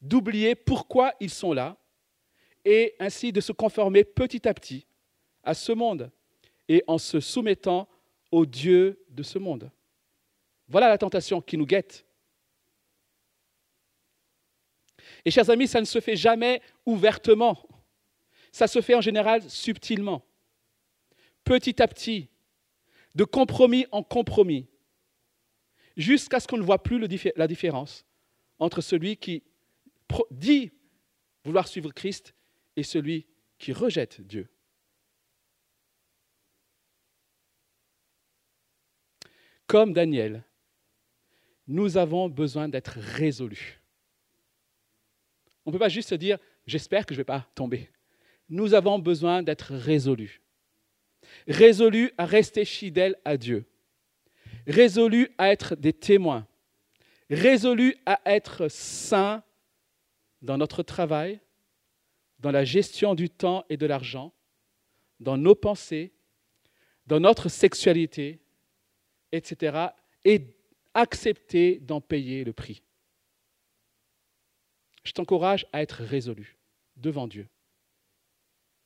d'oublier 0.00 0.54
pourquoi 0.54 1.12
ils 1.18 1.28
sont 1.28 1.52
là 1.52 1.76
et 2.64 2.94
ainsi 3.00 3.32
de 3.32 3.40
se 3.40 3.50
conformer 3.50 4.04
petit 4.04 4.46
à 4.46 4.54
petit 4.54 4.86
à 5.42 5.52
ce 5.52 5.72
monde 5.72 6.12
et 6.68 6.84
en 6.86 6.98
se 6.98 7.18
soumettant 7.18 7.88
au 8.30 8.46
Dieu 8.46 9.04
de 9.08 9.24
ce 9.24 9.40
monde. 9.40 9.72
Voilà 10.68 10.88
la 10.88 10.98
tentation 10.98 11.40
qui 11.40 11.56
nous 11.56 11.66
guette. 11.66 12.06
Et 15.24 15.32
chers 15.32 15.50
amis, 15.50 15.66
ça 15.66 15.80
ne 15.80 15.84
se 15.84 16.00
fait 16.00 16.16
jamais 16.16 16.62
ouvertement. 16.86 17.58
Ça 18.52 18.66
se 18.68 18.80
fait 18.80 18.94
en 18.94 19.00
général 19.00 19.48
subtilement, 19.48 20.24
petit 21.42 21.82
à 21.82 21.88
petit, 21.88 22.28
de 23.14 23.24
compromis 23.24 23.86
en 23.90 24.02
compromis, 24.02 24.68
jusqu'à 25.96 26.38
ce 26.38 26.46
qu'on 26.46 26.58
ne 26.58 26.62
voit 26.62 26.82
plus 26.82 27.00
la 27.36 27.48
différence 27.48 28.06
entre 28.58 28.80
celui 28.80 29.16
qui 29.16 29.42
dit 30.30 30.70
vouloir 31.44 31.66
suivre 31.66 31.92
Christ 31.92 32.34
et 32.76 32.82
celui 32.82 33.26
qui 33.58 33.72
rejette 33.72 34.20
Dieu. 34.20 34.48
Comme 39.66 39.92
Daniel, 39.94 40.44
nous 41.66 41.96
avons 41.96 42.28
besoin 42.28 42.68
d'être 42.68 42.98
résolus. 42.98 43.80
On 45.64 45.70
ne 45.70 45.72
peut 45.72 45.78
pas 45.78 45.88
juste 45.88 46.10
se 46.10 46.14
dire, 46.14 46.38
j'espère 46.66 47.06
que 47.06 47.14
je 47.14 47.20
ne 47.20 47.22
vais 47.22 47.26
pas 47.26 47.48
tomber. 47.54 47.88
Nous 48.52 48.74
avons 48.74 48.98
besoin 48.98 49.42
d'être 49.42 49.74
résolus. 49.74 50.42
Résolus 51.48 52.12
à 52.18 52.26
rester 52.26 52.66
fidèles 52.66 53.18
à 53.24 53.38
Dieu. 53.38 53.64
Résolus 54.66 55.30
à 55.38 55.50
être 55.50 55.74
des 55.74 55.94
témoins. 55.94 56.46
Résolus 57.30 57.96
à 58.04 58.20
être 58.26 58.68
saints 58.68 59.42
dans 60.42 60.58
notre 60.58 60.82
travail, 60.82 61.40
dans 62.40 62.50
la 62.50 62.62
gestion 62.62 63.14
du 63.14 63.30
temps 63.30 63.64
et 63.70 63.78
de 63.78 63.86
l'argent, 63.86 64.34
dans 65.18 65.38
nos 65.38 65.54
pensées, 65.54 66.12
dans 67.06 67.20
notre 67.20 67.48
sexualité, 67.48 68.38
etc. 69.32 69.86
Et 70.26 70.54
accepter 70.92 71.78
d'en 71.78 72.02
payer 72.02 72.44
le 72.44 72.52
prix. 72.52 72.82
Je 75.04 75.12
t'encourage 75.12 75.66
à 75.72 75.80
être 75.80 76.02
résolu 76.02 76.58
devant 76.96 77.26
Dieu. 77.26 77.48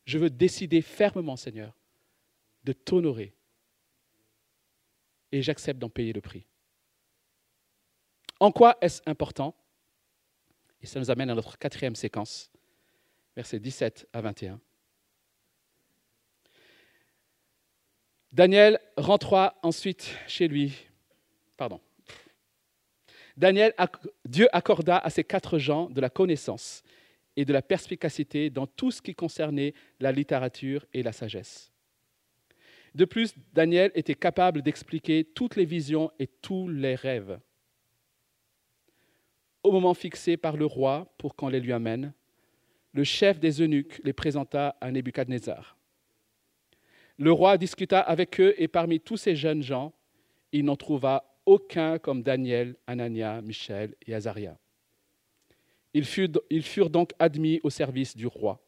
Je 0.07 0.19
veux 0.19 0.31
décider 0.31 0.81
fermement, 0.81 1.37
Seigneur, 1.37 1.77
de 2.65 2.73
t'honorer. 2.73 3.35
Et 5.33 5.43
j'accepte 5.43 5.79
d'en 5.79 5.91
payer 5.91 6.13
le 6.13 6.21
prix. 6.21 6.47
En 8.41 8.53
quoi 8.53 8.79
est-ce 8.81 9.03
important? 9.07 9.55
Et 10.81 10.87
ça 10.87 11.01
nous 11.01 11.11
amène 11.11 11.31
à 11.31 11.35
notre 11.35 11.59
quatrième 11.59 11.97
séquence 11.97 12.51
versets 13.37 13.61
17 13.61 14.09
à 14.13 14.23
21. 14.23 14.59
Daniel 18.33 18.81
rentra 18.97 19.59
ensuite 19.63 20.15
chez 20.27 20.49
lui. 20.49 20.73
Pardon. 21.57 21.81
Daniel, 23.37 23.75
Dieu 24.25 24.49
accorda 24.53 24.99
à 24.99 25.11
ces 25.11 25.23
quatre 25.23 25.59
gens 25.59 25.91
de 25.91 26.01
la 26.01 26.11
connaissance 26.11 26.83
et 27.37 27.45
de 27.45 27.53
la 27.53 27.63
perspicacité 27.63 28.51
dans 28.51 28.67
tout 28.67 28.91
ce 28.91 29.03
qui 29.03 29.15
concernait 29.15 29.75
la 30.01 30.13
littérature 30.13 30.85
et 30.93 31.03
la 31.03 31.13
sagesse. 31.13 31.71
De 32.95 33.05
plus, 33.05 33.35
Daniel 33.53 33.91
était 33.95 34.15
capable 34.15 34.63
d'expliquer 34.63 35.25
toutes 35.25 35.57
les 35.57 35.67
visions 35.67 36.11
et 36.19 36.27
tous 36.27 36.69
les 36.69 36.95
rêves. 36.95 37.39
Au 39.63 39.71
moment 39.71 39.95
fixé 39.95 40.37
par 40.37 40.57
le 40.57 40.65
roi 40.65 41.13
pour 41.19 41.35
qu'on 41.35 41.49
les 41.49 41.61
lui 41.61 41.73
amène, 41.73 42.15
le 42.93 43.05
chef 43.05 43.39
des 43.39 43.61
eunuques 43.61 44.01
les 44.03 44.15
présenta 44.15 44.77
à 44.81 44.91
Nebuchadnezzar. 44.91 45.77
Le 47.19 47.33
roi 47.33 47.59
discuta 47.59 48.01
avec 48.01 48.41
eux 48.41 48.55
et 48.57 48.69
parmi 48.69 49.01
tous 49.01 49.19
ces 49.19 49.37
jeunes 49.37 49.63
gens, 49.63 49.93
il 50.53 50.65
n'en 50.65 50.77
trouva 50.77 51.39
aucun 51.45 51.99
comme 51.99 52.23
Daniel, 52.23 52.77
Anania, 52.87 53.43
Michel 53.43 53.95
et 54.07 54.15
Azaria. 54.15 54.59
Ils 55.97 56.05
furent, 56.05 56.91
donc 56.91 57.13
admis 57.19 57.59
au 57.63 57.71
service 57.71 58.15
du 58.15 58.27
roi. 58.27 58.63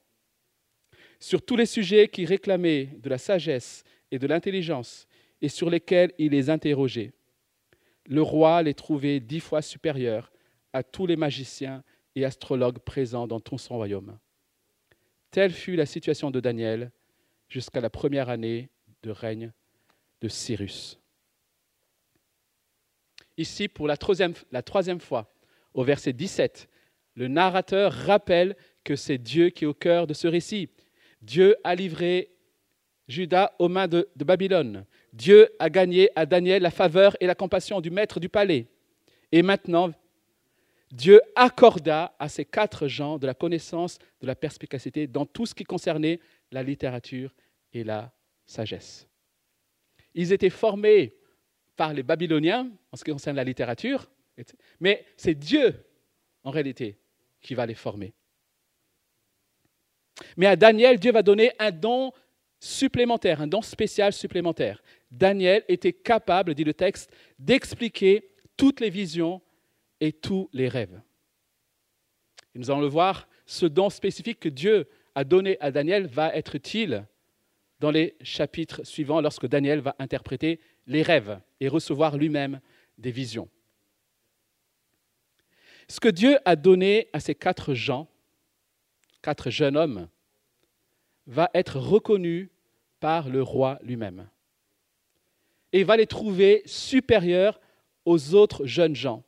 Sur 1.20 1.44
tous 1.44 1.56
les 1.56 1.66
sujets 1.66 2.08
qui 2.08 2.24
réclamaient 2.24 2.86
de 3.02 3.10
la 3.10 3.18
sagesse 3.18 3.84
et 4.10 4.18
de 4.18 4.26
l'intelligence 4.26 5.06
et 5.42 5.50
sur 5.50 5.68
lesquels 5.68 6.14
il 6.16 6.32
les 6.32 6.48
interrogeait, 6.48 7.12
le 8.06 8.22
roi 8.22 8.62
les 8.62 8.72
trouvait 8.72 9.20
dix 9.20 9.40
fois 9.40 9.60
supérieurs 9.60 10.32
à 10.72 10.82
tous 10.82 11.06
les 11.06 11.16
magiciens 11.16 11.84
et 12.14 12.24
astrologues 12.24 12.78
présents 12.78 13.26
dans 13.26 13.40
tout 13.40 13.58
son 13.58 13.76
royaume. 13.76 14.18
Telle 15.30 15.52
fut 15.52 15.76
la 15.76 15.84
situation 15.84 16.30
de 16.30 16.40
Daniel 16.40 16.90
jusqu'à 17.50 17.82
la 17.82 17.90
première 17.90 18.30
année 18.30 18.70
de 19.02 19.10
règne 19.10 19.52
de 20.22 20.28
Cyrus. 20.28 20.98
Ici, 23.36 23.68
pour 23.68 23.86
la 23.86 23.98
troisième, 23.98 25.00
fois, 25.00 25.30
au 25.74 25.84
verset 25.84 26.14
17, 26.14 26.70
le 27.18 27.26
narrateur 27.26 27.92
rappelle 27.92 28.54
que 28.84 28.94
c'est 28.94 29.18
Dieu 29.18 29.50
qui 29.50 29.64
est 29.64 29.66
au 29.66 29.74
cœur 29.74 30.06
de 30.06 30.14
ce 30.14 30.28
récit. 30.28 30.70
Dieu 31.20 31.56
a 31.64 31.74
livré 31.74 32.30
Judas 33.08 33.56
aux 33.58 33.68
mains 33.68 33.88
de, 33.88 34.08
Babylone. 34.14 34.84
Dieu 35.12 35.48
a 35.58 35.68
gagné 35.68 36.10
à 36.14 36.26
Daniel 36.26 36.62
la 36.62 36.70
faveur 36.70 37.16
et 37.18 37.26
la 37.26 37.34
compassion 37.34 37.80
du 37.80 37.90
maître 37.90 38.20
du 38.20 38.28
palais. 38.28 38.68
Et 39.32 39.42
maintenant, 39.42 39.90
Dieu 40.92 41.20
accorda 41.34 42.14
à 42.20 42.28
ces 42.28 42.44
quatre 42.44 42.86
gens 42.86 43.18
de 43.18 43.26
la 43.26 43.34
connaissance, 43.34 43.98
de 44.20 44.26
la 44.28 44.36
perspicacité 44.36 45.08
dans 45.08 45.26
tout 45.26 45.44
ce 45.44 45.56
qui 45.56 45.64
concernait 45.64 46.20
la 46.52 46.62
littérature 46.62 47.34
et 47.72 47.82
la 47.82 48.12
sagesse. 48.46 49.08
Ils 50.14 50.32
étaient 50.32 50.50
formés 50.50 51.16
par 51.74 51.92
les 51.94 52.04
Babyloniens 52.04 52.70
en 52.92 52.96
ce 52.96 53.02
qui 53.02 53.10
concerne 53.10 53.34
la 53.34 53.44
littérature, 53.44 54.08
mais 54.78 55.04
c'est 55.16 55.34
Dieu, 55.34 55.84
en 56.44 56.52
réalité, 56.52 56.96
qui 57.40 57.54
va 57.54 57.66
les 57.66 57.74
former. 57.74 58.12
Mais 60.36 60.46
à 60.46 60.56
Daniel, 60.56 60.98
Dieu 60.98 61.12
va 61.12 61.22
donner 61.22 61.52
un 61.58 61.70
don 61.70 62.12
supplémentaire, 62.60 63.40
un 63.40 63.46
don 63.46 63.62
spécial 63.62 64.12
supplémentaire. 64.12 64.82
Daniel 65.10 65.64
était 65.68 65.92
capable, 65.92 66.54
dit 66.54 66.64
le 66.64 66.74
texte, 66.74 67.10
d'expliquer 67.38 68.30
toutes 68.56 68.80
les 68.80 68.90
visions 68.90 69.40
et 70.00 70.12
tous 70.12 70.48
les 70.52 70.68
rêves. 70.68 71.00
Et 72.54 72.58
nous 72.58 72.70
allons 72.70 72.80
le 72.80 72.88
voir, 72.88 73.28
ce 73.46 73.66
don 73.66 73.90
spécifique 73.90 74.40
que 74.40 74.48
Dieu 74.48 74.88
a 75.14 75.24
donné 75.24 75.56
à 75.60 75.70
Daniel 75.70 76.06
va 76.06 76.34
être 76.34 76.54
utile 76.54 77.06
dans 77.80 77.90
les 77.90 78.16
chapitres 78.22 78.84
suivants 78.84 79.20
lorsque 79.20 79.46
Daniel 79.46 79.80
va 79.80 79.94
interpréter 79.98 80.60
les 80.86 81.02
rêves 81.02 81.40
et 81.60 81.68
recevoir 81.68 82.16
lui-même 82.16 82.60
des 82.98 83.12
visions. 83.12 83.48
Ce 85.88 86.00
que 86.00 86.08
Dieu 86.08 86.38
a 86.44 86.54
donné 86.54 87.08
à 87.12 87.20
ces 87.20 87.34
quatre 87.34 87.74
gens, 87.74 88.08
quatre 89.22 89.50
jeunes 89.50 89.76
hommes, 89.76 90.08
va 91.26 91.50
être 91.54 91.78
reconnu 91.78 92.50
par 93.00 93.28
le 93.28 93.42
roi 93.42 93.78
lui-même. 93.82 94.28
Et 95.72 95.80
il 95.80 95.84
va 95.84 95.96
les 95.96 96.06
trouver 96.06 96.62
supérieurs 96.66 97.60
aux 98.04 98.34
autres 98.34 98.66
jeunes 98.66 98.96
gens. 98.96 99.22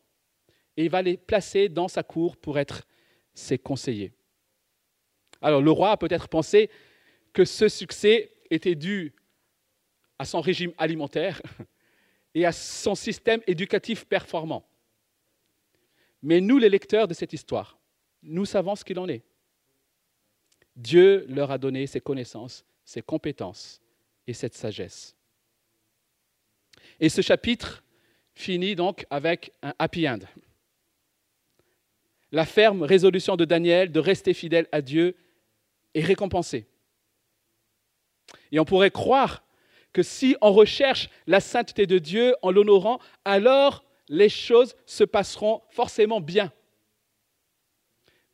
Et 0.77 0.85
il 0.85 0.91
va 0.91 1.03
les 1.03 1.17
placer 1.17 1.69
dans 1.69 1.89
sa 1.89 2.03
cour 2.03 2.37
pour 2.37 2.59
être 2.59 2.87
ses 3.35 3.59
conseillers. 3.59 4.13
Alors 5.43 5.63
le 5.63 5.71
roi 5.71 5.93
a 5.93 5.97
peut-être 5.97 6.29
pensé 6.29 6.71
que 7.33 7.45
ce 7.45 7.69
succès 7.69 8.33
était 8.51 8.75
dû 8.75 9.15
à 10.19 10.25
son 10.25 10.41
régime 10.41 10.73
alimentaire 10.77 11.41
et 12.35 12.45
à 12.45 12.53
son 12.53 12.95
système 12.95 13.41
éducatif 13.47 14.05
performant. 14.05 14.70
Mais 16.23 16.41
nous, 16.41 16.59
les 16.59 16.69
lecteurs 16.69 17.09
de 17.09 17.15
cette 17.15 17.33
histoire, 17.33 17.79
nous 18.23 18.45
savons 18.45 18.77
ce 18.77 18.85
qu'il 18.85 18.99
en 18.99 19.09
est. 19.09 19.23
Dieu 20.77 21.25
leur 21.29 21.51
a 21.51 21.59
donné 21.59 21.87
ses 21.87 22.01
connaissances, 22.01 22.65
ses 22.85 23.03
compétences 23.03 23.81
et 24.27 24.33
cette 24.33 24.55
sagesse. 24.55 25.17
Et 26.99 27.09
ce 27.09 27.23
chapitre 27.23 27.83
finit 28.35 28.75
donc 28.75 29.07
avec 29.11 29.53
un 29.63 29.75
happy 29.79 30.09
end. 30.09 30.21
La 32.33 32.47
ferme 32.47 32.83
résolution 32.83 33.37
de 33.37 33.45
Daniel 33.45 33.91
de 33.91 34.01
rester 34.01 34.35
fidèle 34.35 34.69
à 34.73 34.81
Dieu 34.83 35.17
est 35.95 36.05
récompensée. 36.05 36.67
Et 38.53 38.61
on 38.61 38.65
pourrait 38.65 38.91
croire 38.91 39.45
que 39.93 40.03
si 40.03 40.37
on 40.41 40.53
recherche 40.53 41.11
la 41.27 41.41
sainteté 41.41 41.87
de 41.87 41.99
Dieu 41.99 42.37
en 42.43 42.51
l'honorant, 42.51 43.01
alors 43.25 43.85
les 44.11 44.29
choses 44.29 44.75
se 44.85 45.05
passeront 45.05 45.63
forcément 45.71 46.21
bien. 46.21 46.53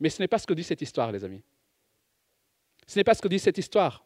Mais 0.00 0.08
ce 0.08 0.22
n'est 0.22 0.28
pas 0.28 0.38
ce 0.38 0.46
que 0.46 0.54
dit 0.54 0.64
cette 0.64 0.80
histoire, 0.80 1.12
les 1.12 1.22
amis. 1.22 1.42
Ce 2.86 2.98
n'est 2.98 3.04
pas 3.04 3.14
ce 3.14 3.20
que 3.20 3.28
dit 3.28 3.38
cette 3.38 3.58
histoire. 3.58 4.02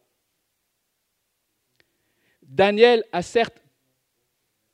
Daniel 2.43 3.05
a 3.13 3.23
certes, 3.23 3.63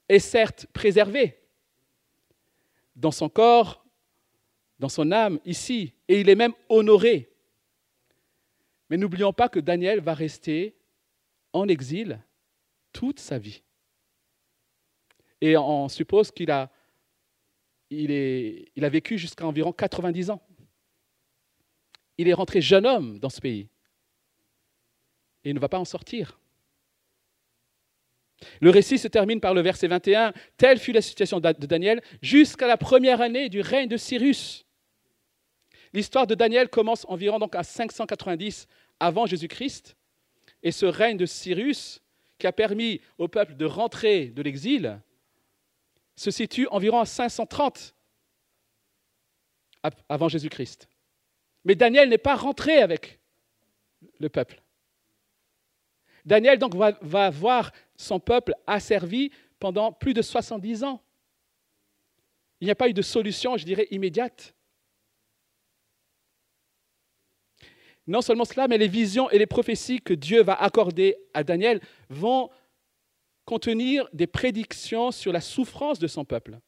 est 0.09 0.19
certes 0.19 0.67
préservé 0.73 1.39
dans 2.95 3.11
son 3.11 3.29
corps, 3.29 3.85
dans 4.79 4.89
son 4.89 5.13
âme, 5.13 5.39
ici, 5.45 5.93
et 6.09 6.21
il 6.21 6.31
est 6.31 6.35
même 6.35 6.55
honoré. 6.71 7.31
Mais 8.89 8.97
n'oublions 8.97 9.35
pas 9.35 9.51
que 9.51 9.61
Daniel 9.61 10.01
va 10.01 10.15
rester 10.15 10.75
en 11.53 11.69
exil 11.69 12.19
toute 12.91 13.21
sa 13.21 13.39
vie. 13.39 13.63
Et 15.43 15.59
on 15.59 15.89
suppose 15.91 16.31
qu'il 16.31 16.51
a, 16.51 16.71
il 17.91 18.85
a 18.85 18.89
vécu 18.89 19.19
jusqu'à 19.19 19.47
environ 19.47 19.73
90 19.73 20.31
ans. 20.31 20.43
Il 22.19 22.29
est 22.29 22.35
rentré 22.35 22.61
jeune 22.61 22.87
homme 22.87 23.19
dans 23.19 23.31
ce 23.31 23.41
pays. 23.41 23.69
Et 25.45 25.51
il 25.51 25.55
ne 25.55 25.61
va 25.61 25.69
pas 25.69 25.79
en 25.79 25.85
sortir. 25.85 26.39
Le 28.61 28.71
récit 28.71 28.99
se 28.99 29.09
termine 29.09 29.41
par 29.41 29.55
le 29.55 29.61
verset 29.61 29.89
21. 29.89 30.33
Telle 30.57 30.79
fut 30.79 30.93
la 30.93 31.01
situation 31.01 31.41
de 31.41 31.67
Daniel 31.67 32.03
jusqu'à 32.21 32.67
la 32.67 32.77
première 32.77 33.21
année 33.21 33.49
du 33.49 33.61
règne 33.61 33.89
de 33.89 33.97
Cyrus. 33.97 34.67
L'histoire 35.93 36.27
de 36.27 36.35
Daniel 36.35 36.69
commence 36.69 37.07
environ 37.09 37.39
donc 37.39 37.55
à 37.55 37.63
590 37.63 38.67
avant 39.01 39.27
Jésus-Christ. 39.27 39.97
Et 40.63 40.73
ce 40.73 40.87
règne 40.87 41.17
de 41.17 41.27
Cyrus 41.27 42.03
qui 42.39 42.47
a 42.47 42.53
permis 42.53 43.01
au 43.19 43.29
peuple 43.29 43.57
de 43.57 43.65
rentrer 43.65 44.27
de 44.27 44.43
l'exil 44.43 45.01
se 46.17 46.31
situe 46.31 46.67
environ 46.71 47.01
à 47.01 47.07
530 47.07 47.95
avant 50.09 50.29
Jésus-Christ. 50.29 50.89
Mais 51.65 51.75
Daniel 51.75 52.09
n'est 52.09 52.19
pas 52.19 52.35
rentré 52.35 52.79
avec 52.79 53.21
le 54.19 54.29
peuple. 54.29 54.63
Daniel 56.25 56.59
donc 56.59 56.75
va, 56.75 56.93
va, 57.03 57.31
voir 57.31 57.73
son 57.97 58.19
peuple 58.19 58.55
asservi 58.67 59.31
pendant 59.61 59.93
plus 59.93 60.13
de 60.13 60.23
70 60.23 60.85
ans. 60.85 61.03
Il 62.61 62.65
n'y 62.65 62.71
a 62.71 62.75
pas 62.75 62.89
eu 62.89 62.93
de 62.93 63.03
solution, 63.03 63.57
je 63.57 63.65
dirais, 63.65 63.87
immédiate. 63.91 64.55
Non 68.07 68.23
seulement 68.23 68.45
cela, 68.45 68.69
mais 68.69 68.79
les 68.79 68.89
visions 68.89 69.31
et 69.31 69.39
les 69.39 69.47
prophéties 69.47 70.01
que 70.01 70.15
Dieu 70.15 70.43
va 70.43 70.55
accorder 70.55 71.17
à 71.35 71.45
Daniel 71.45 71.81
vont 72.09 72.51
contenir 73.47 74.07
des 74.13 74.27
prédictions 74.27 75.11
sur 75.11 75.33
la 75.33 75.41
souffrance 75.41 75.99
de 75.99 76.07
son 76.07 76.27
peuple 76.27 76.59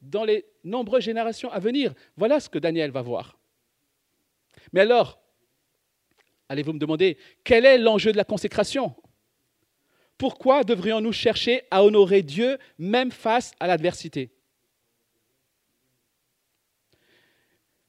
dans 0.00 0.24
les 0.24 0.46
nombreuses 0.62 1.02
générations 1.02 1.50
à 1.50 1.58
venir. 1.58 1.94
Voilà 2.16 2.38
ce 2.38 2.48
que 2.48 2.58
Daniel 2.58 2.90
va 2.90 3.02
voir. 3.02 3.38
Mais 4.72 4.80
alors, 4.80 5.20
allez-vous 6.48 6.74
me 6.74 6.78
demander, 6.78 7.18
quel 7.42 7.64
est 7.64 7.78
l'enjeu 7.78 8.12
de 8.12 8.16
la 8.16 8.24
consécration? 8.24 8.94
Pourquoi 10.18 10.64
devrions-nous 10.64 11.12
chercher 11.12 11.62
à 11.70 11.82
honorer 11.82 12.22
Dieu 12.22 12.58
même 12.78 13.10
face 13.10 13.52
à 13.58 13.66
l'adversité? 13.66 14.30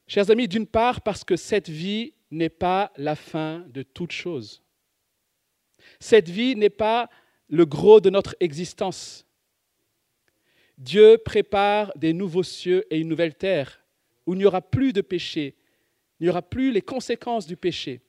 Chers 0.08 0.30
amis, 0.30 0.48
d'une 0.48 0.68
part 0.68 1.02
parce 1.02 1.24
que 1.24 1.36
cette 1.36 1.70
vie 1.70 2.14
n'est 2.32 2.50
pas 2.50 2.92
la 2.96 3.16
fin 3.16 3.66
de 3.70 3.84
toute 3.84 4.12
chose. 4.12 4.64
Cette 6.00 6.30
vie 6.30 6.56
n'est 6.56 6.70
pas 6.70 7.10
le 7.52 7.66
gros 7.66 8.00
de 8.00 8.10
notre 8.10 8.36
existence. 8.40 9.26
Dieu 10.78 11.18
prépare 11.24 11.92
des 11.98 12.14
nouveaux 12.14 12.44
cieux 12.44 12.86
et 12.90 12.98
une 12.98 13.10
nouvelle 13.10 13.36
terre 13.36 13.84
où 14.26 14.34
il 14.34 14.38
n'y 14.38 14.46
aura 14.46 14.62
plus 14.62 14.94
de 14.94 15.02
péché, 15.02 15.56
il 16.20 16.24
n'y 16.24 16.30
aura 16.30 16.42
plus 16.42 16.72
les 16.72 16.82
conséquences 16.82 17.46
du 17.46 17.58
péché. 17.58 18.02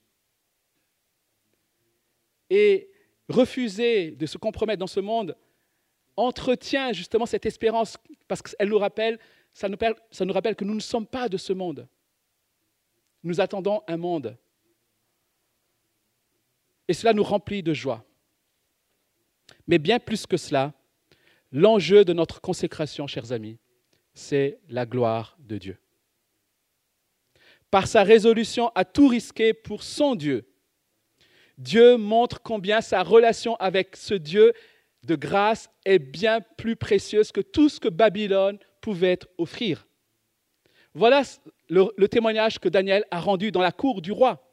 Et 2.48 2.88
refuser 3.28 4.12
de 4.12 4.26
se 4.26 4.38
compromettre 4.38 4.78
dans 4.78 4.86
ce 4.86 5.00
monde 5.00 5.36
entretient 6.16 6.92
justement 6.92 7.26
cette 7.26 7.46
espérance 7.46 7.98
parce 8.28 8.42
qu'elle 8.42 8.68
nous 8.68 8.78
rappelle, 8.78 9.18
ça 9.52 9.68
nous, 9.68 9.78
ça 10.10 10.24
nous 10.24 10.32
rappelle 10.32 10.54
que 10.54 10.64
nous 10.64 10.74
ne 10.74 10.80
sommes 10.80 11.06
pas 11.06 11.28
de 11.28 11.36
ce 11.36 11.52
monde. 11.52 11.88
Nous 13.24 13.40
attendons 13.40 13.82
un 13.88 13.96
monde. 13.96 14.36
Et 16.86 16.94
cela 16.94 17.12
nous 17.12 17.22
remplit 17.22 17.62
de 17.62 17.72
joie. 17.72 18.04
Mais 19.66 19.78
bien 19.78 19.98
plus 19.98 20.26
que 20.26 20.36
cela, 20.36 20.72
l'enjeu 21.50 22.04
de 22.04 22.12
notre 22.12 22.40
consécration, 22.40 23.06
chers 23.06 23.32
amis, 23.32 23.58
c'est 24.14 24.58
la 24.68 24.86
gloire 24.86 25.36
de 25.40 25.58
Dieu. 25.58 25.78
Par 27.70 27.86
sa 27.86 28.02
résolution 28.02 28.70
à 28.74 28.84
tout 28.84 29.08
risquer 29.08 29.54
pour 29.54 29.82
son 29.82 30.14
Dieu, 30.14 30.46
Dieu 31.56 31.96
montre 31.96 32.42
combien 32.42 32.80
sa 32.80 33.02
relation 33.02 33.56
avec 33.56 33.96
ce 33.96 34.14
Dieu 34.14 34.52
de 35.04 35.14
grâce 35.14 35.70
est 35.84 35.98
bien 35.98 36.40
plus 36.40 36.76
précieuse 36.76 37.32
que 37.32 37.40
tout 37.40 37.68
ce 37.68 37.80
que 37.80 37.88
Babylone 37.88 38.58
pouvait 38.80 39.18
offrir. 39.38 39.86
Voilà 40.94 41.22
le, 41.68 42.06
témoignage 42.06 42.58
que 42.58 42.68
Daniel 42.68 43.04
a 43.10 43.20
rendu 43.20 43.50
dans 43.50 43.62
la 43.62 43.72
cour 43.72 44.02
du 44.02 44.12
roi. 44.12 44.46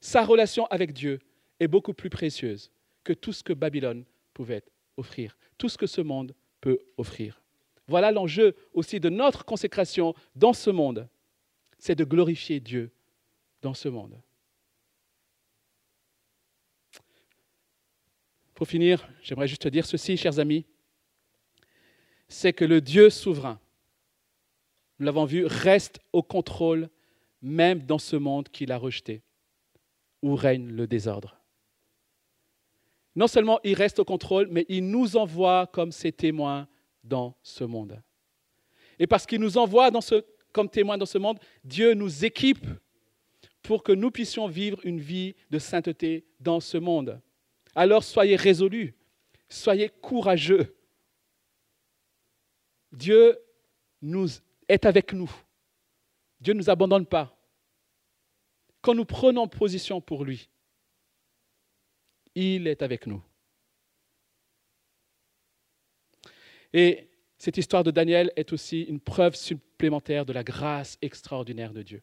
Sa 0.00 0.24
relation 0.24 0.66
avec 0.66 0.92
Dieu 0.92 1.20
est 1.60 1.68
beaucoup 1.68 1.94
plus 1.94 2.10
précieuse 2.10 2.72
que 3.04 3.12
tout 3.12 3.32
ce 3.32 3.42
que 3.42 3.52
Babylone 3.52 4.04
pouvait 4.34 4.64
offrir, 4.96 5.36
tout 5.58 5.68
ce 5.68 5.78
que 5.78 5.86
ce 5.86 6.00
monde 6.00 6.34
peut 6.60 6.78
offrir. 6.96 7.42
Voilà 7.86 8.12
l'enjeu 8.12 8.54
aussi 8.72 9.00
de 9.00 9.08
notre 9.08 9.44
consécration 9.44 10.14
dans 10.36 10.52
ce 10.52 10.70
monde, 10.70 11.08
c'est 11.78 11.94
de 11.94 12.04
glorifier 12.04 12.60
Dieu 12.60 12.92
dans 13.62 13.74
ce 13.74 13.88
monde. 13.88 14.20
Pour 18.54 18.68
finir, 18.68 19.08
j'aimerais 19.22 19.48
juste 19.48 19.66
dire 19.68 19.86
ceci, 19.86 20.16
chers 20.16 20.38
amis, 20.38 20.66
c'est 22.28 22.52
que 22.52 22.64
le 22.64 22.80
Dieu 22.80 23.08
souverain, 23.08 23.58
nous 24.98 25.06
l'avons 25.06 25.24
vu, 25.24 25.46
reste 25.46 25.98
au 26.12 26.22
contrôle 26.22 26.90
même 27.40 27.82
dans 27.82 27.98
ce 27.98 28.16
monde 28.16 28.50
qu'il 28.50 28.70
a 28.70 28.76
rejeté, 28.76 29.22
où 30.22 30.34
règne 30.36 30.70
le 30.70 30.86
désordre. 30.86 31.39
Non 33.20 33.26
seulement 33.26 33.60
il 33.64 33.74
reste 33.74 33.98
au 33.98 34.04
contrôle, 34.06 34.48
mais 34.50 34.64
il 34.70 34.88
nous 34.88 35.18
envoie 35.18 35.66
comme 35.66 35.92
ses 35.92 36.10
témoins 36.10 36.66
dans 37.04 37.36
ce 37.42 37.64
monde. 37.64 38.02
Et 38.98 39.06
parce 39.06 39.26
qu'il 39.26 39.42
nous 39.42 39.58
envoie 39.58 39.90
comme 40.52 40.70
témoins 40.70 40.96
dans 40.96 41.04
ce 41.04 41.18
monde, 41.18 41.38
Dieu 41.62 41.92
nous 41.92 42.24
équipe 42.24 42.66
pour 43.60 43.82
que 43.82 43.92
nous 43.92 44.10
puissions 44.10 44.48
vivre 44.48 44.78
une 44.84 45.00
vie 45.00 45.34
de 45.50 45.58
sainteté 45.58 46.24
dans 46.40 46.60
ce 46.60 46.78
monde. 46.78 47.20
Alors 47.74 48.04
soyez 48.04 48.36
résolus, 48.36 48.94
soyez 49.50 49.90
courageux. 49.90 50.74
Dieu 52.90 53.38
est 54.66 54.86
avec 54.86 55.12
nous. 55.12 55.30
Dieu 56.40 56.54
ne 56.54 56.60
nous 56.60 56.70
abandonne 56.70 57.04
pas. 57.04 57.38
Quand 58.80 58.94
nous 58.94 59.04
prenons 59.04 59.46
position 59.46 60.00
pour 60.00 60.24
lui, 60.24 60.48
il 62.34 62.66
est 62.66 62.82
avec 62.82 63.06
nous. 63.06 63.22
Et 66.72 67.08
cette 67.38 67.56
histoire 67.56 67.84
de 67.84 67.90
Daniel 67.90 68.32
est 68.36 68.52
aussi 68.52 68.82
une 68.82 69.00
preuve 69.00 69.34
supplémentaire 69.34 70.24
de 70.26 70.32
la 70.32 70.44
grâce 70.44 70.98
extraordinaire 71.02 71.72
de 71.72 71.82
Dieu. 71.82 72.02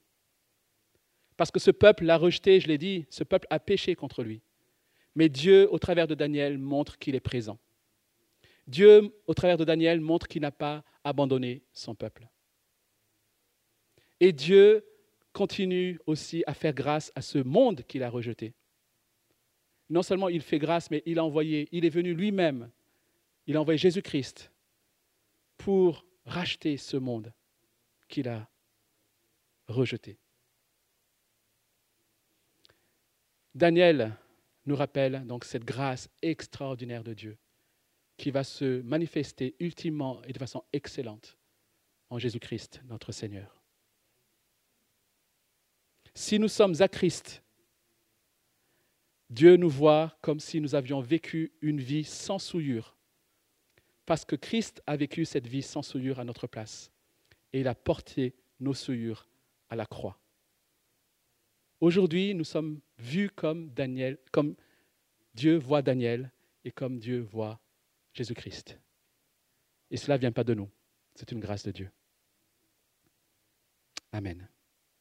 Parce 1.37 1.51
que 1.51 1.59
ce 1.59 1.71
peuple 1.71 2.05
l'a 2.05 2.17
rejeté, 2.17 2.59
je 2.59 2.67
l'ai 2.67 2.79
dit, 2.79 3.05
ce 3.09 3.23
peuple 3.23 3.47
a 3.49 3.59
péché 3.59 3.95
contre 3.95 4.23
lui. 4.23 4.41
Mais 5.15 5.29
Dieu, 5.29 5.71
au 5.71 5.79
travers 5.79 6.07
de 6.07 6.15
Daniel, 6.15 6.57
montre 6.57 6.97
qu'il 6.97 7.15
est 7.15 7.19
présent. 7.19 7.59
Dieu, 8.65 9.15
au 9.27 9.33
travers 9.33 9.57
de 9.57 9.63
Daniel, 9.63 10.01
montre 10.01 10.27
qu'il 10.27 10.41
n'a 10.41 10.51
pas 10.51 10.83
abandonné 11.03 11.63
son 11.71 11.95
peuple. 11.95 12.27
Et 14.19 14.33
Dieu 14.33 14.83
continue 15.31 15.99
aussi 16.07 16.43
à 16.47 16.53
faire 16.53 16.73
grâce 16.73 17.11
à 17.15 17.21
ce 17.21 17.37
monde 17.37 17.83
qu'il 17.83 18.03
a 18.03 18.09
rejeté. 18.09 18.55
Non 19.89 20.03
seulement 20.03 20.29
il 20.29 20.41
fait 20.41 20.59
grâce, 20.59 20.91
mais 20.91 21.03
il 21.05 21.19
a 21.19 21.23
envoyé, 21.23 21.69
il 21.71 21.85
est 21.85 21.89
venu 21.89 22.13
lui-même, 22.13 22.69
il 23.45 23.55
a 23.55 23.61
envoyé 23.61 23.77
Jésus-Christ 23.77 24.51
pour 25.57 26.05
racheter 26.25 26.77
ce 26.77 26.97
monde 26.97 27.33
qu'il 28.07 28.27
a 28.27 28.49
rejeté. 29.67 30.17
Daniel 33.55 34.15
nous 34.65 34.75
rappelle 34.75 35.25
donc 35.25 35.45
cette 35.45 35.63
grâce 35.63 36.09
extraordinaire 36.21 37.03
de 37.03 37.13
Dieu 37.13 37.37
qui 38.17 38.31
va 38.31 38.43
se 38.43 38.81
manifester 38.81 39.55
ultimement 39.59 40.21
et 40.23 40.33
de 40.33 40.39
façon 40.39 40.63
excellente 40.73 41.37
en 42.09 42.19
Jésus-Christ, 42.19 42.81
notre 42.85 43.11
Seigneur. 43.11 43.61
Si 46.13 46.39
nous 46.39 46.47
sommes 46.47 46.75
à 46.81 46.87
Christ, 46.87 47.43
Dieu 49.29 49.57
nous 49.57 49.69
voit 49.69 50.17
comme 50.21 50.39
si 50.39 50.61
nous 50.61 50.75
avions 50.75 51.01
vécu 51.01 51.51
une 51.61 51.81
vie 51.81 52.03
sans 52.03 52.39
souillure, 52.39 52.95
parce 54.05 54.23
que 54.23 54.35
Christ 54.35 54.81
a 54.87 54.95
vécu 54.95 55.25
cette 55.25 55.47
vie 55.47 55.61
sans 55.61 55.81
souillure 55.81 56.19
à 56.19 56.23
notre 56.23 56.47
place, 56.47 56.91
et 57.51 57.59
il 57.59 57.67
a 57.67 57.75
porté 57.75 58.35
nos 58.59 58.73
souillures 58.73 59.27
à 59.69 59.75
la 59.75 59.85
croix. 59.85 60.19
Aujourd'hui, 61.81 62.33
nous 62.33 62.45
sommes 62.45 62.79
vus 62.97 63.29
comme 63.29 63.69
Daniel, 63.71 64.17
comme 64.31 64.55
Dieu 65.35 65.57
voit 65.57 65.81
Daniel 65.81 66.31
et 66.63 66.71
comme 66.71 66.97
Dieu 66.97 67.19
voit 67.19 67.59
Jésus-Christ. 68.13 68.79
Et 69.91 69.97
cela 69.97 70.15
ne 70.15 70.21
vient 70.21 70.31
pas 70.31 70.43
de 70.43 70.53
nous, 70.53 70.69
c'est 71.15 71.31
une 71.31 71.39
grâce 71.39 71.63
de 71.63 71.71
Dieu. 71.71 71.91
Amen. 74.11 74.47